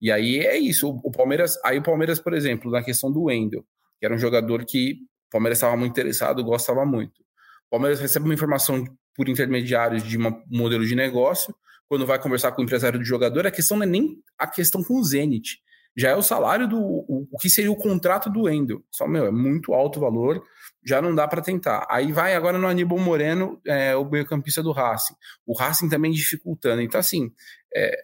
[0.01, 0.88] E aí é isso.
[0.88, 3.64] O, Palmeiras, aí o Palmeiras, por exemplo, na questão do Wendel,
[3.99, 7.20] que era um jogador que o Palmeiras estava muito interessado, gostava muito.
[7.66, 8.84] O Palmeiras recebe uma informação
[9.14, 11.55] por intermediários de um modelo de negócio,
[11.88, 14.82] quando vai conversar com o empresário do jogador, a questão não é nem a questão
[14.82, 15.59] com o Zenit,
[15.97, 18.82] já é o salário do o, o que seria o contrato do Wendel.
[18.90, 20.42] Só, meu, é muito alto o valor,
[20.84, 21.86] já não dá para tentar.
[21.88, 25.14] Aí vai agora no Aníbal Moreno, é, o meio-campista do Racing.
[25.47, 26.82] O Racing também dificultando.
[26.82, 27.32] Então, assim,
[27.74, 27.99] é,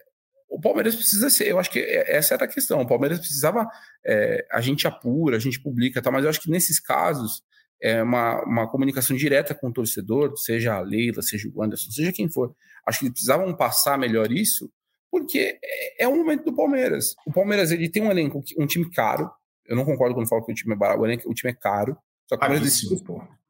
[0.53, 2.79] o Palmeiras precisa ser, eu acho que é, essa era a questão.
[2.79, 3.67] O Palmeiras precisava,
[4.05, 7.43] é, a gente apura, a gente publica, tá, mas eu acho que nesses casos
[7.81, 12.13] é uma, uma comunicação direta com o torcedor, seja a Leila, seja o Anderson, seja
[12.13, 12.55] quem for.
[12.85, 14.71] Acho que eles precisavam passar melhor isso,
[15.09, 17.15] porque é, é o momento do Palmeiras.
[17.25, 19.31] O Palmeiras ele tem um elenco, um time caro.
[19.65, 21.55] Eu não concordo quando falo que o time é barato, o, elenco, o time é
[21.55, 21.97] caro.
[22.29, 23.03] Só que o Palmeiras, decidiu,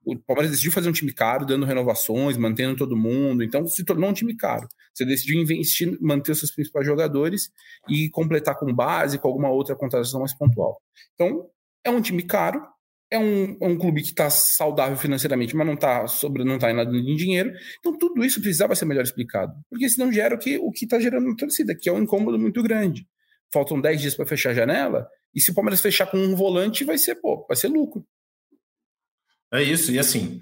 [0.05, 3.43] o Palmeiras decidiu fazer um time caro, dando renovações, mantendo todo mundo.
[3.43, 4.67] Então se tornou um time caro.
[4.93, 7.49] Você decidiu investir, manter os seus principais jogadores
[7.89, 10.81] e completar com base, com alguma outra contratação mais pontual.
[11.13, 11.49] Então,
[11.83, 12.61] é um time caro,
[13.13, 16.71] é um, é um clube que está saudável financeiramente, mas não está sobre, não tá
[16.71, 17.53] em nada de dinheiro.
[17.79, 20.99] Então tudo isso precisava ser melhor explicado, porque senão gera o que o que está
[20.99, 23.07] gerando na torcida, que é um incômodo muito grande.
[23.53, 26.83] Faltam 10 dias para fechar a janela, e se o Palmeiras fechar com um volante,
[26.83, 28.03] vai ser, pô, vai ser lucro.
[29.53, 30.41] É isso, e assim,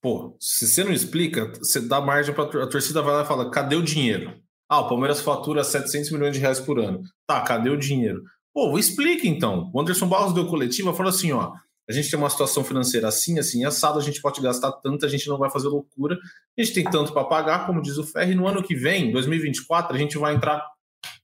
[0.00, 3.50] pô, se você não explica, você dá margem para a torcida vai lá e fala:
[3.50, 4.40] cadê o dinheiro?
[4.66, 7.02] Ah, o Palmeiras fatura 700 milhões de reais por ano.
[7.26, 8.22] Tá, cadê o dinheiro?
[8.54, 9.70] Pô, explica então.
[9.74, 11.52] O Anderson Barros deu coletiva falou assim: ó,
[11.86, 15.08] a gente tem uma situação financeira assim, assim, assado, a gente pode gastar tanto, a
[15.08, 16.18] gente não vai fazer loucura,
[16.58, 19.94] a gente tem tanto para pagar, como diz o Ferri, no ano que vem, 2024,
[19.94, 20.66] a gente vai entrar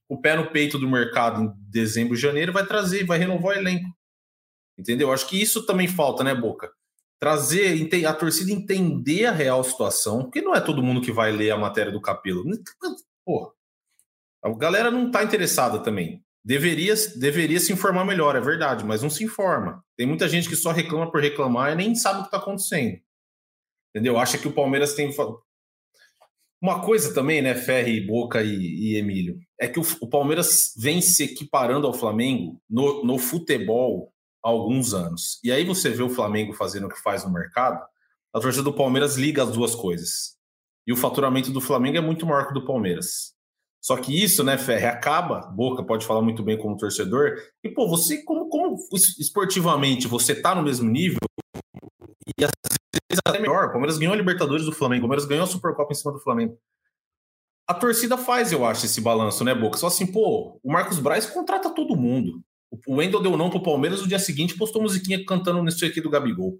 [0.07, 3.89] o pé no peito do mercado em dezembro, janeiro, vai trazer, vai renovar o elenco.
[4.77, 5.11] Entendeu?
[5.11, 6.69] Acho que isso também falta, né, Boca?
[7.23, 11.51] Trazer a torcida entender a real situação, porque não é todo mundo que vai ler
[11.51, 12.43] a matéria do Capelo.
[13.25, 13.49] Pô,
[14.43, 16.21] a galera não tá interessada também.
[16.43, 19.81] Deveria, deveria se informar melhor, é verdade, mas não se informa.
[19.95, 22.99] Tem muita gente que só reclama por reclamar e nem sabe o que está acontecendo.
[23.95, 24.17] Entendeu?
[24.17, 25.09] Acha que o Palmeiras tem.
[26.61, 30.99] Uma coisa também, né, Ferri, Boca e, e Emílio, é que o, o, Palmeiras vem
[30.99, 34.12] se equiparando ao Flamengo no, no futebol
[34.43, 35.39] há alguns anos.
[35.43, 37.83] E aí você vê o Flamengo fazendo o que faz no mercado,
[38.33, 40.35] a torcida do Palmeiras liga as duas coisas.
[40.85, 43.33] E o faturamento do Flamengo é muito maior que o do Palmeiras.
[43.81, 47.87] Só que isso, né, Ferre, acaba, Boca pode falar muito bem como torcedor, e, pô,
[47.87, 48.77] você, como, como
[49.19, 51.19] esportivamente, você tá no mesmo nível,
[52.37, 52.51] e às
[53.09, 55.91] vezes até melhor, o Palmeiras ganhou a Libertadores do Flamengo, o Palmeiras ganhou a Supercopa
[55.91, 56.57] em cima do Flamengo.
[57.67, 59.77] A torcida faz, eu acho, esse balanço, né, Boca?
[59.77, 62.41] Só assim, pô, o Marcos Braz contrata todo mundo.
[62.87, 66.09] O Wendel deu não pro Palmeiras, no dia seguinte postou musiquinha cantando nesse aqui do
[66.09, 66.59] Gabigol.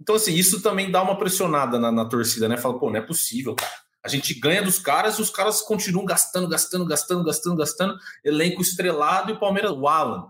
[0.00, 2.56] Então, assim, isso também dá uma pressionada na, na torcida, né?
[2.56, 6.04] Fala, pô, não é possível, cara a gente ganha dos caras e os caras continuam
[6.04, 7.98] gastando, gastando, gastando, gastando, gastando.
[8.22, 10.26] Elenco estrelado e o Palmeiras, o Alan.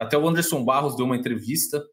[0.00, 1.84] Até o Anderson Barros deu uma entrevista,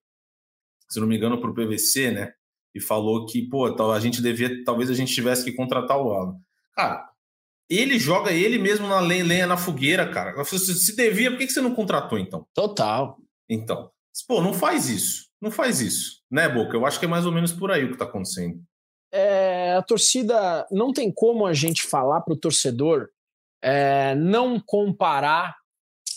[0.87, 2.33] se não me engano, para o PVC, né?
[2.73, 6.37] E falou que, pô, a gente devia, talvez a gente tivesse que contratar o Alan.
[6.73, 7.05] Cara,
[7.69, 10.43] ele joga ele mesmo na lenha, na fogueira, cara.
[10.43, 12.45] Se devia, por que você não contratou então?
[12.53, 13.17] Total.
[13.49, 13.89] Então,
[14.27, 15.29] pô, não faz isso.
[15.41, 16.75] Não faz isso, né, Boca?
[16.75, 18.61] Eu acho que é mais ou menos por aí o que está acontecendo
[19.11, 23.09] é, a torcida não tem como a gente falar para o torcedor
[23.61, 25.55] é, não comparar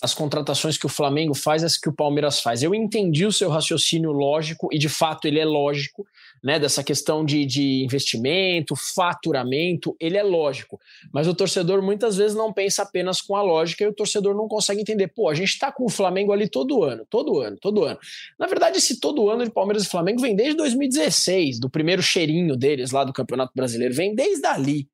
[0.02, 2.62] as contratações que o Flamengo faz as que o Palmeiras faz.
[2.62, 6.04] Eu entendi o seu raciocínio lógico e de fato ele é lógico
[6.42, 10.80] né, dessa questão de, de investimento, faturamento, ele é lógico.
[11.12, 14.48] Mas o torcedor muitas vezes não pensa apenas com a lógica e o torcedor não
[14.48, 15.06] consegue entender.
[15.06, 17.98] Pô, a gente está com o Flamengo ali todo ano, todo ano, todo ano.
[18.36, 22.56] Na verdade, esse todo ano de Palmeiras e Flamengo vem desde 2016, do primeiro cheirinho
[22.56, 24.88] deles lá do Campeonato Brasileiro, vem desde ali.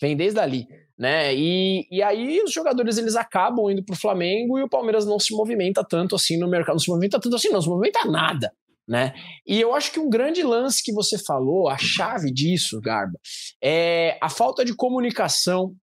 [0.00, 0.68] Vem desde ali.
[1.02, 1.34] Né?
[1.34, 5.18] E, e aí os jogadores eles acabam indo para o Flamengo e o Palmeiras não
[5.18, 8.52] se movimenta tanto assim no mercado, não se movimenta tanto assim, não se movimenta nada
[8.88, 9.14] né?
[9.46, 13.18] E eu acho que um grande lance que você falou, a chave disso, Garba,
[13.62, 15.74] é a falta de comunicação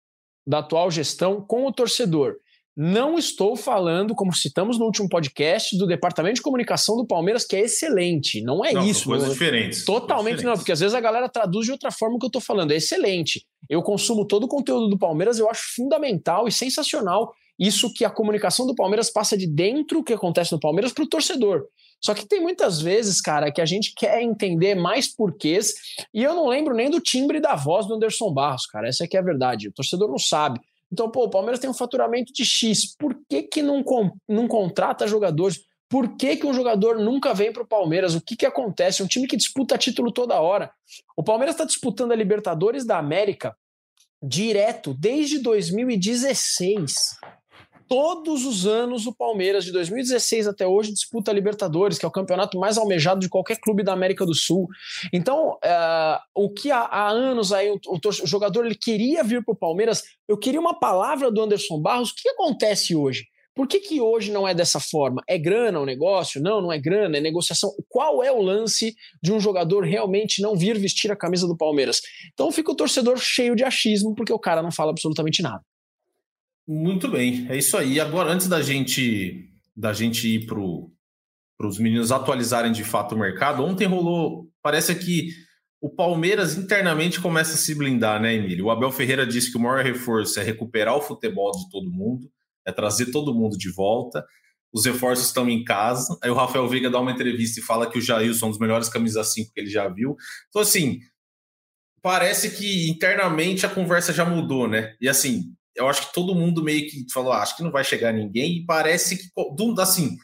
[0.45, 2.35] da atual gestão com o torcedor.
[2.81, 7.57] Não estou falando, como citamos no último podcast, do departamento de comunicação do Palmeiras, que
[7.57, 8.41] é excelente.
[8.41, 9.03] Não é não, isso.
[9.03, 9.83] Coisas não, diferentes.
[9.83, 10.45] Totalmente diferentes.
[10.45, 12.71] não, porque às vezes a galera traduz de outra forma o que eu estou falando.
[12.71, 13.45] É excelente.
[13.69, 18.09] Eu consumo todo o conteúdo do Palmeiras, eu acho fundamental e sensacional isso que a
[18.09, 21.65] comunicação do Palmeiras passa de dentro o que acontece no Palmeiras para o torcedor.
[22.01, 25.73] Só que tem muitas vezes, cara, que a gente quer entender mais porquês,
[26.13, 28.87] e eu não lembro nem do timbre da voz do Anderson Barros, cara.
[28.87, 29.67] Essa é que é a verdade.
[29.67, 30.61] O torcedor não sabe.
[30.91, 32.95] Então, pô, o Palmeiras tem um faturamento de X.
[32.97, 33.83] Por que, que não,
[34.27, 35.59] não contrata jogadores?
[35.89, 38.15] Por que, que um jogador nunca vem para o Palmeiras?
[38.15, 39.01] O que, que acontece?
[39.01, 40.71] Um time que disputa título toda hora.
[41.17, 43.55] O Palmeiras está disputando a Libertadores da América
[44.21, 47.17] direto desde 2016.
[47.89, 52.11] Todos os anos o Palmeiras, de 2016 até hoje, disputa a Libertadores, que é o
[52.11, 54.67] campeonato mais almejado de qualquer clube da América do Sul.
[55.11, 59.53] Então, uh, o que há, há anos aí o, o, jogador ele queria vir para
[59.53, 62.11] o Palmeiras, eu queria uma palavra do Anderson Barros.
[62.11, 63.25] O que acontece hoje?
[63.55, 65.21] Por que, que hoje não é dessa forma?
[65.27, 66.41] É grana o negócio?
[66.41, 67.71] Não, não é grana, é negociação.
[67.89, 72.01] Qual é o lance de um jogador realmente não vir vestir a camisa do Palmeiras?
[72.31, 75.61] Então fica o torcedor cheio de achismo, porque o cara não fala absolutamente nada.
[76.71, 77.99] Muito bem, é isso aí.
[77.99, 80.59] Agora, antes da gente da gente ir para
[81.67, 85.29] os meninos atualizarem de fato o mercado, ontem rolou, parece que
[85.81, 88.65] o Palmeiras internamente começa a se blindar, né, Emílio?
[88.65, 92.29] O Abel Ferreira disse que o maior reforço é recuperar o futebol de todo mundo,
[92.63, 94.23] é trazer todo mundo de volta.
[94.71, 96.19] Os reforços estão em casa.
[96.21, 98.59] Aí o Rafael Veiga dá uma entrevista e fala que o Jailson é um dos
[98.59, 100.15] melhores camisas 5 que ele já viu.
[100.49, 100.99] Então, assim,
[101.99, 104.95] parece que internamente a conversa já mudou, né?
[105.01, 107.83] E assim, eu acho que todo mundo meio que falou, ah, acho que não vai
[107.83, 109.29] chegar ninguém, e parece que,
[109.79, 110.17] assim,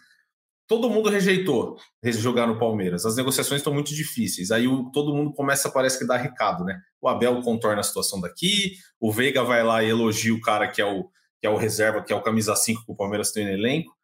[0.67, 3.05] todo mundo rejeitou jogar no Palmeiras.
[3.05, 4.51] As negociações estão muito difíceis.
[4.51, 6.79] Aí o, todo mundo começa, parece que dá recado, né?
[7.01, 10.81] O Abel contorna a situação daqui, o Veiga vai lá e elogia o cara que
[10.81, 13.45] é o, que é o reserva, que é o camisa 5 que o Palmeiras tem
[13.45, 13.95] no elenco.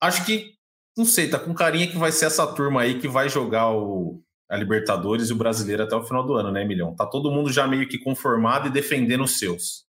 [0.00, 0.54] Acho que,
[0.96, 4.22] não sei, tá com carinha que vai ser essa turma aí que vai jogar o,
[4.50, 6.94] a Libertadores e o Brasileiro até o final do ano, né, Milhão?
[6.94, 9.84] Tá todo mundo já meio que conformado e defendendo os seus.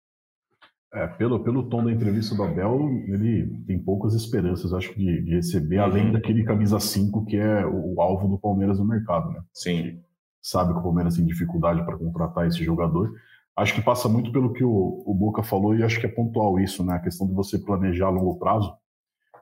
[0.93, 5.35] É, pelo, pelo tom da entrevista do Abel, ele tem poucas esperanças, acho, de, de
[5.35, 5.83] receber, uhum.
[5.85, 9.41] além daquele camisa 5 que é o, o, alvo do Palmeiras no mercado, né?
[9.51, 9.99] Sim.
[10.39, 13.11] Sabe que o Palmeiras tem dificuldade para contratar esse jogador.
[13.55, 16.59] Acho que passa muito pelo que o, o Boca falou e acho que é pontual
[16.59, 16.93] isso, né?
[16.93, 18.71] A questão de você planejar a longo prazo.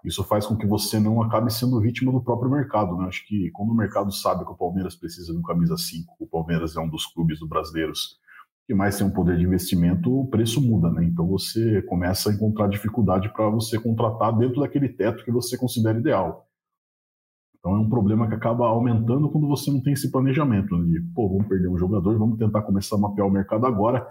[0.05, 3.07] Isso faz com que você não acabe sendo vítima do próprio mercado, né?
[3.07, 6.27] Acho que quando o mercado sabe que o Palmeiras precisa de um camisa 5, o
[6.27, 8.20] Palmeiras é um dos clubes do brasileiros
[8.71, 11.03] que mais tem um poder de investimento, o preço muda, né?
[11.03, 15.99] Então você começa a encontrar dificuldade para você contratar dentro daquele teto que você considera
[15.99, 16.47] ideal.
[17.59, 20.87] Então é um problema que acaba aumentando quando você não tem esse planejamento, né?
[20.87, 24.07] de, pô, vamos perder um jogador, vamos tentar começar a mapear o mercado agora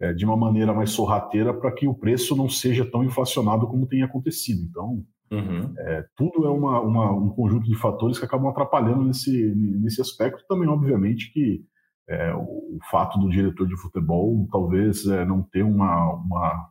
[0.00, 3.86] é, de uma maneira mais sorrateira para que o preço não seja tão inflacionado como
[3.86, 4.60] tem acontecido.
[4.68, 5.72] Então, uhum.
[5.78, 10.44] é, tudo é uma, uma, um conjunto de fatores que acabam atrapalhando nesse, nesse aspecto.
[10.48, 11.64] Também, obviamente, que
[12.10, 16.68] é, o, fato do diretor de futebol talvez é, não ter uma, uma,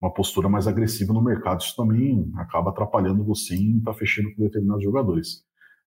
[0.00, 1.60] uma, postura mais agressiva no mercado.
[1.60, 5.44] Isso também acaba atrapalhando você em estar tá fechando com determinados jogadores.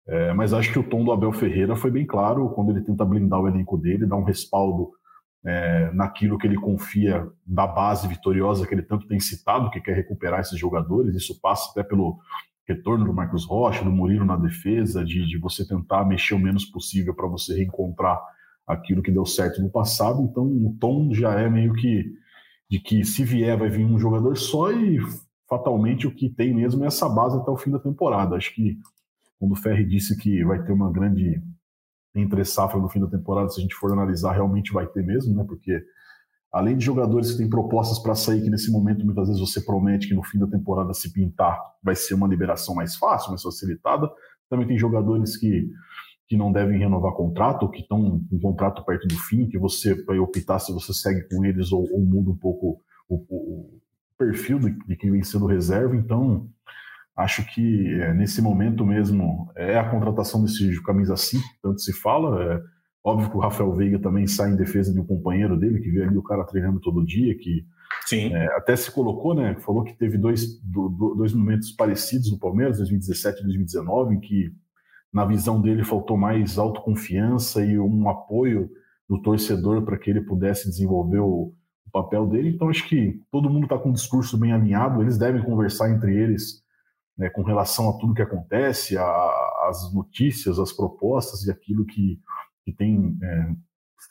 [0.08, 3.04] É, mas acho que o tom do Abel Ferreira foi bem claro quando ele tenta
[3.04, 4.91] blindar o elenco dele, dar um respaldo
[5.43, 9.95] é, naquilo que ele confia da base vitoriosa que ele tanto tem citado, que quer
[9.95, 11.16] recuperar esses jogadores.
[11.16, 12.20] Isso passa até pelo
[12.68, 16.66] retorno do Marcos Rocha, do Murilo na defesa, de, de você tentar mexer o menos
[16.66, 18.22] possível para você reencontrar
[18.72, 22.05] aquilo que deu certo no passado, então o tom já é meio que
[22.69, 24.97] de que se vier vai vir um jogador só e
[25.49, 28.38] fatalmente o que tem mesmo é essa base até o fim da temporada.
[28.38, 28.78] Acho que
[29.38, 31.41] quando o Ferri disse que vai ter uma grande
[32.15, 35.36] entre safra no fim da temporada, se a gente for analisar, realmente vai ter mesmo,
[35.36, 35.43] né?
[35.45, 35.84] Porque
[36.51, 40.07] além de jogadores que têm propostas para sair, que nesse momento muitas vezes você promete
[40.07, 44.09] que no fim da temporada se pintar vai ser uma liberação mais fácil, mais facilitada,
[44.49, 45.69] também tem jogadores que
[46.32, 50.01] que não devem renovar contrato, ou que estão com contrato perto do fim, que você
[50.05, 53.82] vai optar se você segue com eles ou, ou muda um pouco o, o
[54.17, 55.93] perfil de, de, quem vem sendo reserva.
[55.93, 56.47] Então,
[57.17, 62.41] acho que é, nesse momento mesmo é a contratação desse camisa 5, tanto se fala.
[62.41, 62.61] É,
[63.03, 66.03] óbvio que o Rafael Veiga também sai em defesa de um companheiro dele, que vê
[66.03, 67.65] ali o cara treinando todo dia, que
[68.13, 69.53] é, até se colocou, né?
[69.55, 74.55] Falou que teve dois, do, dois momentos parecidos no Palmeiras, 2017 e 2019, em que
[75.14, 78.70] na visão dele faltou mais autoconfiança e um apoio
[79.09, 81.53] do torcedor para que ele pudesse desenvolver o,
[81.86, 82.49] o, papel dele.
[82.49, 86.16] Então acho que todo mundo está com um discurso bem alinhado, eles devem conversar entre
[86.16, 86.64] eles
[87.18, 92.20] né, com relação a tudo que acontece, as notícias, as propostas e aquilo que,
[92.64, 93.51] que tem é,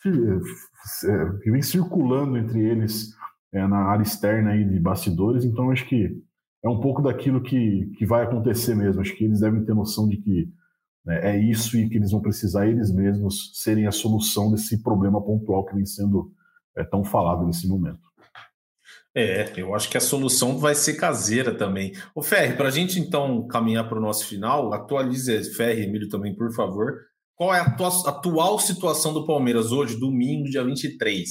[0.07, 3.14] é, que vem circulando entre eles
[3.53, 5.44] é, na área externa aí de bastidores.
[5.44, 6.22] Então acho que
[6.62, 9.01] é um pouco daquilo que, que vai acontecer mesmo.
[9.01, 10.53] Acho que eles devem ter noção de que?
[11.18, 15.64] É isso e que eles vão precisar eles mesmos serem a solução desse problema pontual
[15.64, 16.32] que vem sendo
[16.76, 18.11] é, tão falado nesse momento.
[19.14, 21.92] É, eu acho que a solução vai ser caseira também.
[22.14, 26.34] O Ferri, para a gente então caminhar para o nosso final, atualize, Ferri, Emílio também,
[26.34, 26.94] por favor.
[27.34, 31.26] Qual é a atual situação do Palmeiras hoje, domingo, dia 23?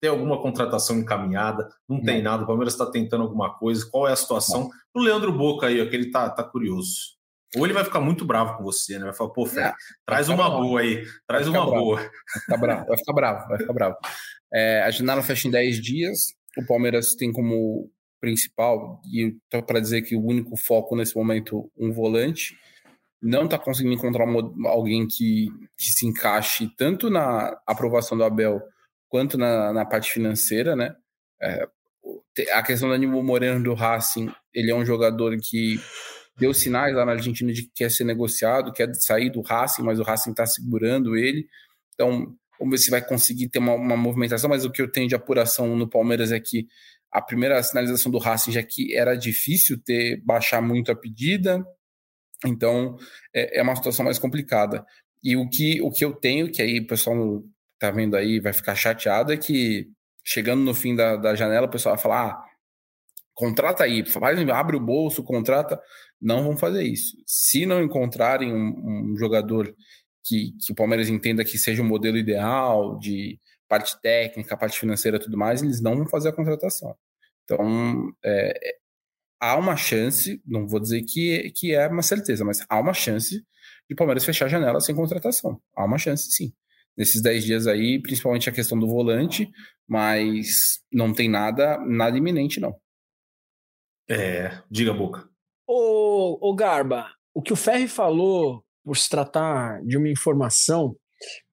[0.00, 1.68] Tem alguma contratação encaminhada?
[1.88, 2.44] Não tem nada.
[2.44, 3.84] O Palmeiras está tentando alguma coisa.
[3.90, 4.70] Qual é a situação?
[4.94, 7.17] O Leandro Boca aí, ó, que ele está tá curioso.
[7.56, 9.06] Ou ele vai ficar muito bravo com você, né?
[9.06, 9.72] Vai falar, pô, Fé, é,
[10.04, 10.62] traz uma bravo.
[10.62, 11.70] boa aí, traz uma bravo.
[11.70, 11.96] boa.
[11.96, 13.96] Vai ficar bravo, vai ficar bravo, vai ficar bravo.
[14.52, 16.18] É, a janela fecha em 10 dias.
[16.56, 17.90] O Palmeiras tem como
[18.20, 19.36] principal, e
[19.66, 22.56] para dizer que o único foco nesse momento um volante,
[23.22, 24.26] não está conseguindo encontrar
[24.66, 28.60] alguém que, que se encaixe tanto na aprovação do Abel
[29.08, 30.94] quanto na, na parte financeira, né?
[31.40, 31.66] É,
[32.52, 35.80] a questão do Aníbal Moreno do Racing, ele é um jogador que
[36.38, 39.98] deu sinais lá na Argentina de que quer ser negociado, quer sair do Racing, mas
[39.98, 41.46] o Racing está segurando ele.
[41.94, 45.08] Então, vamos ver se vai conseguir ter uma, uma, movimentação, mas o que eu tenho
[45.08, 46.66] de apuração no Palmeiras é que
[47.10, 51.64] a primeira sinalização do Racing já que era difícil ter baixar muito a pedida,
[52.44, 52.96] então
[53.34, 54.84] é, é, uma situação mais complicada.
[55.22, 57.42] E o que, o que eu tenho, que aí o pessoal
[57.78, 59.88] tá vendo aí, vai ficar chateado, é que
[60.24, 62.44] chegando no fim da, da janela, o pessoal vai falar: ah,
[63.34, 65.80] contrata aí, faz, abre o bolso, contrata.
[66.20, 67.16] Não vão fazer isso.
[67.26, 69.74] Se não encontrarem um, um jogador
[70.24, 73.38] que, que o Palmeiras entenda que seja o um modelo ideal de
[73.68, 76.96] parte técnica, parte financeira tudo mais, eles não vão fazer a contratação.
[77.44, 78.76] Então, é,
[79.40, 83.44] há uma chance, não vou dizer que, que é uma certeza, mas há uma chance
[83.88, 85.60] de Palmeiras fechar a janela sem contratação.
[85.74, 86.52] Há uma chance, sim.
[86.96, 89.48] Nesses 10 dias aí, principalmente a questão do volante,
[89.86, 92.78] mas não tem nada, nada iminente, não.
[94.10, 95.27] É, diga boca.
[95.70, 100.96] Ô, ô Garba, o que o Ferri falou por se tratar de uma informação,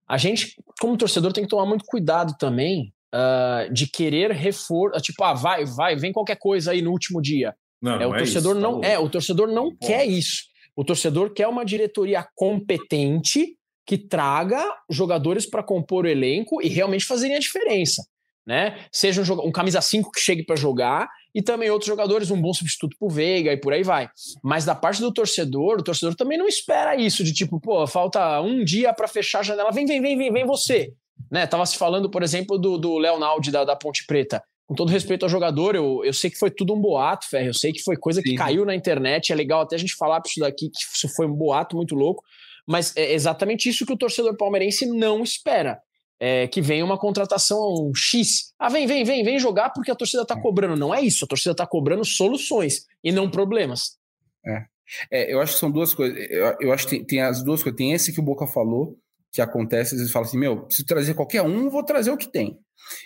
[0.08, 5.02] a gente, como torcedor, tem que tomar muito cuidado também uh, de querer reforço.
[5.02, 7.54] Tipo, ah, vai, vai, vem qualquer coisa aí no último dia.
[7.82, 9.86] Não, é, o não torcedor é isso, não tá é, o torcedor não Pô.
[9.86, 10.44] quer isso.
[10.78, 17.06] O torcedor quer uma diretoria competente que traga jogadores para compor o elenco e realmente
[17.06, 18.02] fazerem a diferença
[18.46, 18.80] né?
[18.92, 22.54] Seja um, um camisa 5 que chegue para jogar e também outros jogadores, um bom
[22.54, 24.10] substituto pro Veiga e por aí vai.
[24.44, 28.40] Mas da parte do torcedor, o torcedor também não espera isso de tipo, pô, falta
[28.42, 30.94] um dia para fechar a janela, vem, vem, vem, vem, vem você.
[31.32, 31.48] Né?
[31.48, 34.44] Tava se falando, por exemplo, do, do Leonaldi da, da Ponte Preta.
[34.68, 37.48] Com todo respeito ao jogador, eu, eu sei que foi tudo um boato, Ferro.
[37.48, 38.36] Eu sei que foi coisa que Sim.
[38.36, 39.32] caiu na internet.
[39.32, 42.24] É legal até a gente falar isso daqui, que isso foi um boato muito louco.
[42.68, 45.80] Mas é exatamente isso que o torcedor palmeirense não espera
[46.20, 48.54] é, que venha uma contratação X.
[48.60, 50.76] Ah, vem, vem, vem, vem jogar porque a torcida está cobrando.
[50.76, 53.98] Não é isso, a torcida está cobrando soluções e não problemas.
[54.46, 54.66] É.
[55.12, 55.34] é.
[55.34, 56.18] eu acho que são duas coisas.
[56.30, 57.78] Eu, eu acho que tem, tem, as duas coisas.
[57.78, 58.98] Tem esse que o Boca falou,
[59.32, 62.32] que acontece, às vezes fala assim: meu, preciso trazer qualquer um, vou trazer o que
[62.32, 62.58] tem.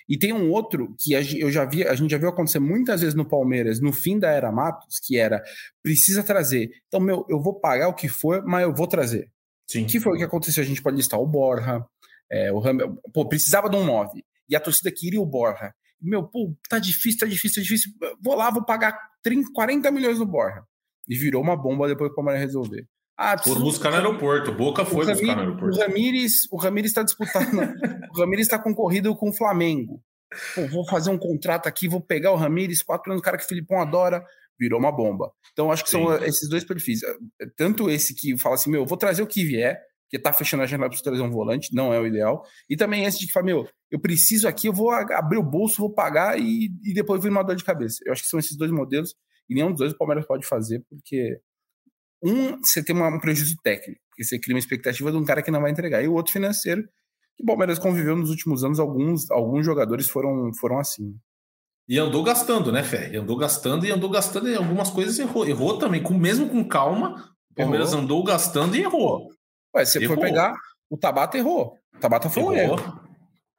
[0.07, 3.01] E tem um outro que a, eu já vi, a gente já viu acontecer muitas
[3.01, 5.41] vezes no Palmeiras, no fim da era Matos, que era
[5.81, 6.69] precisa trazer.
[6.87, 9.31] Então, meu, eu vou pagar o que for, mas eu vou trazer.
[9.67, 9.85] Sim.
[9.85, 10.63] que foi o que aconteceu?
[10.63, 11.85] A gente pode listar o Borja,
[12.31, 14.23] é, o Ramel, pô, precisava de um 9.
[14.47, 15.73] E a torcida queria o Borja.
[16.01, 17.91] Meu, pô, tá difícil, tá difícil, tá difícil.
[18.21, 20.63] Vou lá, vou pagar 30, 40 milhões no Borja.
[21.07, 22.87] E virou uma bomba depois para o Palmeiras resolver.
[23.17, 24.53] Ah, Por buscar no aeroporto.
[24.53, 25.77] Boca foi Ramires, buscar no aeroporto.
[25.77, 27.73] O Ramires, o Ramires está disputando.
[28.15, 30.01] o Ramires está concorrido com o Flamengo.
[30.55, 33.47] Pô, vou fazer um contrato aqui, vou pegar o Ramires, quatro anos, cara que o
[33.47, 34.23] Filipão adora,
[34.57, 35.31] virou uma bomba.
[35.51, 36.05] Então, acho que Sim.
[36.05, 37.01] são esses dois perfis.
[37.57, 40.65] Tanto esse que fala assim, meu, vou trazer o que vier, que tá fechando a
[40.65, 42.43] janela para trazer um volante, não é o ideal.
[42.69, 45.77] E também esse de que fala, meu, eu preciso aqui, eu vou abrir o bolso,
[45.77, 47.99] vou pagar e, e depois vir uma dor de cabeça.
[48.05, 49.15] Eu acho que são esses dois modelos,
[49.47, 51.39] e nenhum dos dois o Palmeiras pode fazer, porque
[52.23, 55.51] um, você tem um prejuízo técnico, porque você cria uma expectativa de um cara que
[55.51, 56.83] não vai entregar, e o outro financeiro,
[57.37, 61.15] que o Palmeiras conviveu nos últimos anos, alguns, alguns jogadores foram, foram assim.
[61.87, 63.11] E andou gastando, né, Fé?
[63.11, 65.47] E andou gastando e andou gastando e algumas coisas errou.
[65.47, 67.33] Errou também, com, mesmo com calma.
[67.49, 68.03] O Palmeiras errou.
[68.03, 69.29] andou gastando e errou.
[69.75, 70.55] Ué, você foi pegar,
[70.89, 71.75] o Tabata errou.
[71.95, 72.51] O Tabata foi errou.
[72.51, 73.09] um erro.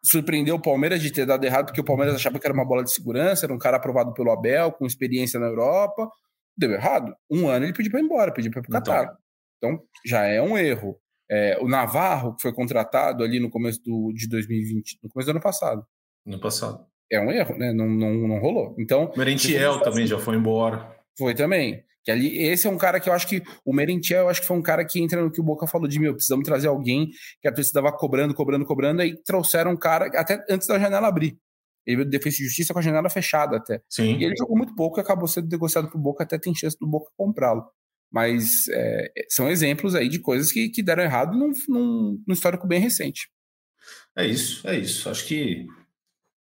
[0.03, 2.83] Surpreendeu o Palmeiras de ter dado errado, porque o Palmeiras achava que era uma bola
[2.83, 6.09] de segurança, era um cara aprovado pelo Abel, com experiência na Europa.
[6.57, 7.15] Deu errado.
[7.31, 9.17] Um ano ele pediu para ir embora, pediu para ir para o Qatar.
[9.59, 9.73] Então.
[9.75, 10.99] então, já é um erro.
[11.31, 15.31] É, o Navarro, que foi contratado ali no começo do, de 2020, no começo do
[15.31, 15.87] ano passado.
[16.27, 16.85] No passado.
[17.13, 17.73] É um erro, né?
[17.73, 18.75] Não, não, não rolou.
[18.79, 19.13] Então.
[19.17, 20.97] Merentiel também já foi embora.
[21.19, 21.85] Foi também.
[22.05, 24.47] Que ali, esse é um cara que eu acho que o Merentiel, eu acho que
[24.47, 27.11] foi um cara que entra no que o Boca falou de meu, precisamos trazer alguém
[27.41, 31.09] que a torcida estava cobrando, cobrando, cobrando, aí trouxeram um cara até antes da janela
[31.09, 31.39] abrir.
[31.87, 33.83] Ele veio de defesa de justiça com a janela fechada até.
[33.89, 34.17] Sim.
[34.19, 36.87] E ele jogou muito pouco e acabou sendo negociado pro Boca, até tem chance do
[36.87, 37.65] Boca comprá-lo.
[38.13, 42.67] Mas é, são exemplos aí de coisas que, que deram errado num, num, num histórico
[42.67, 43.29] bem recente.
[44.17, 45.09] É isso, é isso.
[45.09, 45.67] Acho que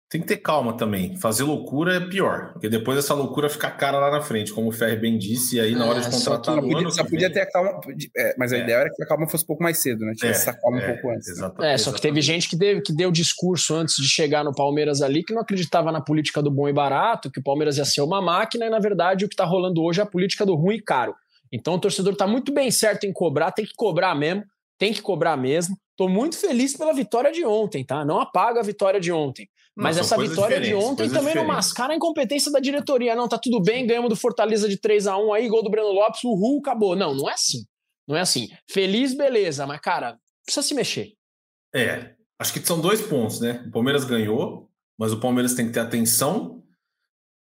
[0.09, 1.15] tem que ter calma também.
[1.17, 4.71] Fazer loucura é pior, porque depois essa loucura fica cara lá na frente, como o
[4.71, 7.27] Ferri bem disse, e aí na hora é, de contratar no podia, ano Só podia
[7.27, 7.31] vem...
[7.31, 7.79] ter a calma,
[8.17, 8.63] é, mas a é.
[8.63, 10.13] ideia era que a calma fosse um pouco mais cedo, né?
[10.17, 11.27] Tinha é, essa calma um é, pouco antes.
[11.27, 11.33] Né?
[11.33, 11.73] Exatamente.
[11.73, 15.03] É, só que teve gente que deu, que deu discurso antes de chegar no Palmeiras
[15.03, 18.01] ali, que não acreditava na política do bom e barato, que o Palmeiras ia ser
[18.01, 20.77] uma máquina, e na verdade o que está rolando hoje é a política do ruim
[20.77, 21.13] e caro.
[21.53, 24.43] Então o torcedor está muito bem certo em cobrar, tem que cobrar mesmo,
[24.79, 25.77] tem que cobrar mesmo.
[25.91, 28.03] Estou muito feliz pela vitória de ontem, tá?
[28.03, 29.47] Não apaga a vitória de ontem
[29.79, 31.35] Mas essa vitória de ontem também diferentes.
[31.35, 33.15] não mascara a incompetência da diretoria.
[33.15, 35.91] Não, tá tudo bem, ganhamos do Fortaleza de 3 a 1 aí, gol do Breno
[35.91, 36.97] Lopes, o Ru acabou.
[36.97, 37.65] Não, não é assim.
[38.05, 38.49] Não é assim.
[38.69, 41.13] Feliz, beleza, mas, cara, precisa se mexer.
[41.73, 43.63] É, acho que são dois pontos, né?
[43.67, 44.69] O Palmeiras ganhou,
[44.99, 46.61] mas o Palmeiras tem que ter atenção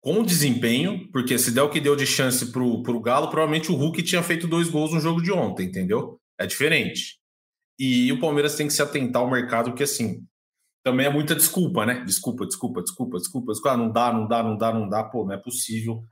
[0.01, 3.71] com o desempenho, porque se der o que deu de chance pro, pro Galo, provavelmente
[3.71, 6.19] o Hulk tinha feito dois gols no jogo de ontem, entendeu?
[6.39, 7.17] É diferente.
[7.79, 10.23] E o Palmeiras tem que se atentar ao mercado, que assim,
[10.85, 12.03] também é muita desculpa, né?
[12.05, 13.51] Desculpa, desculpa, desculpa, desculpa.
[13.51, 13.73] desculpa.
[13.73, 15.03] Ah, não dá, não dá, não dá, não dá.
[15.03, 16.05] Pô, não é possível.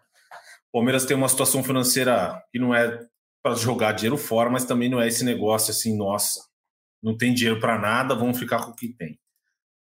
[0.70, 3.00] O Palmeiras tem uma situação financeira que não é
[3.44, 6.40] para jogar dinheiro fora, mas também não é esse negócio assim, nossa,
[7.04, 9.20] não tem dinheiro para nada, vamos ficar com o que tem.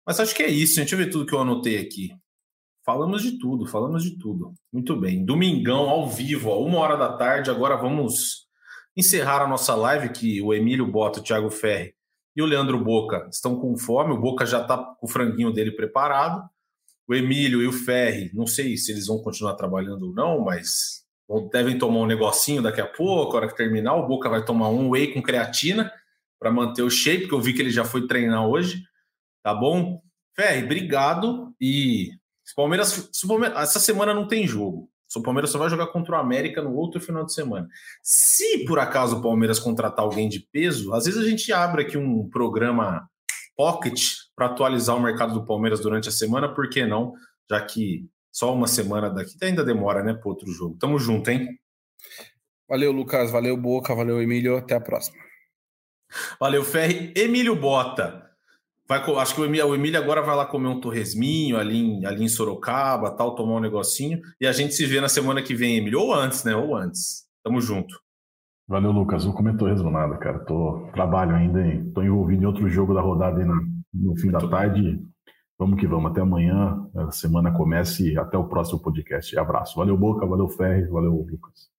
[0.04, 0.90] Mas acho que é isso, gente.
[0.90, 2.10] Deixa eu ver tudo que eu anotei aqui.
[2.84, 4.54] Falamos de tudo, falamos de tudo.
[4.72, 5.24] Muito bem.
[5.24, 7.48] Domingão, ao vivo, ó, uma hora da tarde.
[7.48, 8.48] Agora vamos
[8.96, 11.94] encerrar a nossa live, que o Emílio Bota, o Thiago Ferri
[12.40, 14.14] e o Leandro Boca estão com fome.
[14.14, 16.48] O Boca já está com o franguinho dele preparado.
[17.06, 21.04] O Emílio e o Ferri, não sei se eles vão continuar trabalhando ou não, mas
[21.52, 23.94] devem tomar um negocinho daqui a pouco, a hora que terminar.
[23.94, 25.92] O Boca vai tomar um whey com creatina
[26.38, 28.82] para manter o shape, que eu vi que ele já foi treinar hoje.
[29.42, 30.02] Tá bom?
[30.34, 31.54] Ferri, obrigado.
[31.60, 32.10] E
[32.44, 34.89] se Palmeiras, se Palmeiras, essa semana não tem jogo.
[35.18, 37.68] O Palmeiras só vai jogar contra o América no outro final de semana.
[38.02, 41.98] Se por acaso o Palmeiras contratar alguém de peso, às vezes a gente abre aqui
[41.98, 43.08] um programa
[43.56, 44.00] pocket
[44.36, 47.12] para atualizar o mercado do Palmeiras durante a semana, por que não?
[47.50, 50.76] Já que só uma semana daqui ainda demora, né, para outro jogo.
[50.78, 51.58] Tamo junto, hein?
[52.68, 53.32] Valeu, Lucas.
[53.32, 53.92] Valeu, Boca.
[53.94, 54.56] Valeu, Emílio.
[54.56, 55.18] Até a próxima.
[56.38, 57.12] Valeu, Ferri.
[57.16, 58.29] Emílio Bota.
[58.90, 62.04] Vai, acho que o Emílio, o Emílio, agora vai lá comer um torresminho ali em,
[62.04, 64.20] ali em Sorocaba, tal, tomar um negocinho.
[64.40, 66.00] E a gente se vê na semana que vem, Emílio.
[66.00, 66.56] Ou antes, né?
[66.56, 67.24] Ou antes.
[67.44, 67.94] Tamo junto.
[68.66, 69.24] Valeu, Lucas.
[69.24, 70.40] Vou comer torresmo nada, cara.
[70.40, 71.88] Tô, trabalho ainda, hein?
[71.94, 73.64] tô envolvido em outro jogo da rodada aí no,
[73.94, 75.00] no fim da tarde.
[75.56, 76.10] Vamos que vamos.
[76.10, 76.84] Até amanhã.
[76.96, 78.18] A semana comece.
[78.18, 79.38] Até o próximo podcast.
[79.38, 79.76] Abraço.
[79.76, 80.26] Valeu, Boca.
[80.26, 80.88] Valeu, Ferri.
[80.88, 81.70] Valeu, Lucas.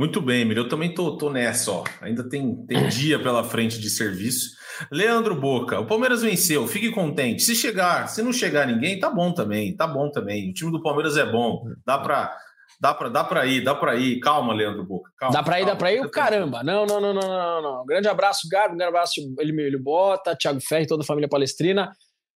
[0.00, 0.62] Muito bem, Emílio.
[0.62, 1.84] Eu também tô, tô nessa, ó.
[2.00, 4.56] Ainda tem, tem dia pela frente de serviço.
[4.90, 7.42] Leandro Boca, o Palmeiras venceu, fique contente.
[7.42, 10.48] Se chegar, se não chegar ninguém, tá bom também, tá bom também.
[10.48, 12.34] O time do Palmeiras é bom, dá para
[12.80, 14.20] dá para dá para ir, dá para ir.
[14.20, 15.10] Calma, Leandro Boca.
[15.18, 16.10] Calma, dá para ir, dá para ir.
[16.10, 16.64] Caramba.
[16.64, 17.84] Não, não, não, não, não, não.
[17.84, 21.92] Grande abraço, Gabi, grande abraço Emílio Bota, Thiago Ferri, toda a família palestrina.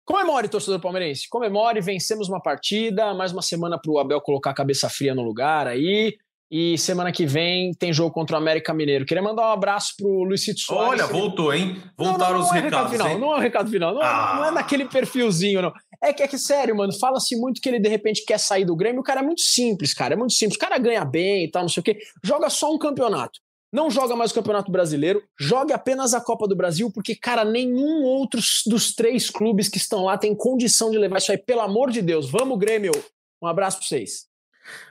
[0.07, 1.29] Comemore, torcedor palmeirense.
[1.29, 5.21] Comemore, vencemos uma partida, mais uma semana para o Abel colocar a cabeça fria no
[5.21, 6.17] lugar aí.
[6.51, 9.07] E semana que vem tem jogo contra o América Mineiro.
[9.07, 10.91] Queria mandar um abraço pro Luizito Soares.
[10.91, 11.81] Olha, voltou, hein?
[11.97, 12.91] Voltaram não, não, não os é recados.
[12.91, 14.35] Recado final, não é o recado final, não, ah.
[14.37, 15.73] não é naquele perfilzinho, não.
[16.03, 18.75] É que, é que, sério, mano, fala-se muito que ele de repente quer sair do
[18.75, 19.01] Grêmio.
[19.01, 20.15] O cara é muito simples, cara.
[20.15, 20.57] É muito simples.
[20.57, 21.99] O cara ganha bem e tal, não sei o quê.
[22.25, 23.39] Joga só um campeonato.
[23.73, 28.03] Não joga mais o Campeonato Brasileiro, jogue apenas a Copa do Brasil, porque, cara, nenhum
[28.03, 31.39] outro dos três clubes que estão lá tem condição de levar isso aí.
[31.39, 32.91] Pelo amor de Deus, vamos, Grêmio!
[33.41, 34.30] Um abraço pra vocês.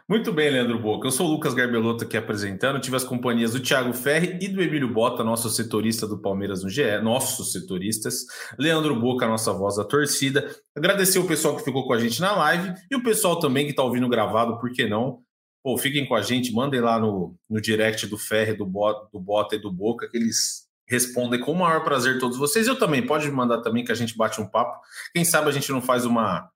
[0.08, 1.08] Muito bem, Leandro Boca.
[1.08, 2.80] Eu sou o Lucas Garbelotto aqui apresentando.
[2.80, 6.70] Tive as companhias do Thiago Ferri e do Emílio Bota, nosso setorista do Palmeiras no
[6.70, 8.26] GE, nossos setoristas.
[8.58, 10.50] Leandro Boca, nossa voz da torcida.
[10.76, 13.72] Agradecer o pessoal que ficou com a gente na live e o pessoal também que
[13.72, 15.22] está ouvindo gravado, por que não?
[15.64, 19.20] Pô, fiquem com a gente, mandem lá no, no direct do Ferri, do Bota, do
[19.20, 22.66] Bota e do Boca, que eles respondem com o maior prazer todos vocês.
[22.66, 24.82] Eu também, pode mandar também que a gente bate um papo.
[25.14, 26.50] Quem sabe a gente não faz uma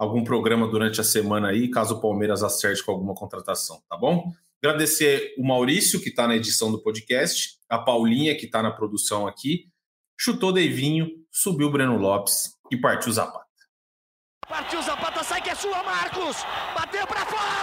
[0.00, 4.32] algum programa durante a semana aí, caso o Palmeiras acerte com alguma contratação, tá bom?
[4.64, 9.26] Agradecer o Maurício, que está na edição do podcast, a Paulinha, que está na produção
[9.26, 9.66] aqui,
[10.18, 13.44] chutou Deivinho, subiu o Breno Lopes e partiu Zapata.
[14.48, 16.38] Partiu Zapata, sai que é sua, Marcos!
[16.74, 17.59] Bateu para fora!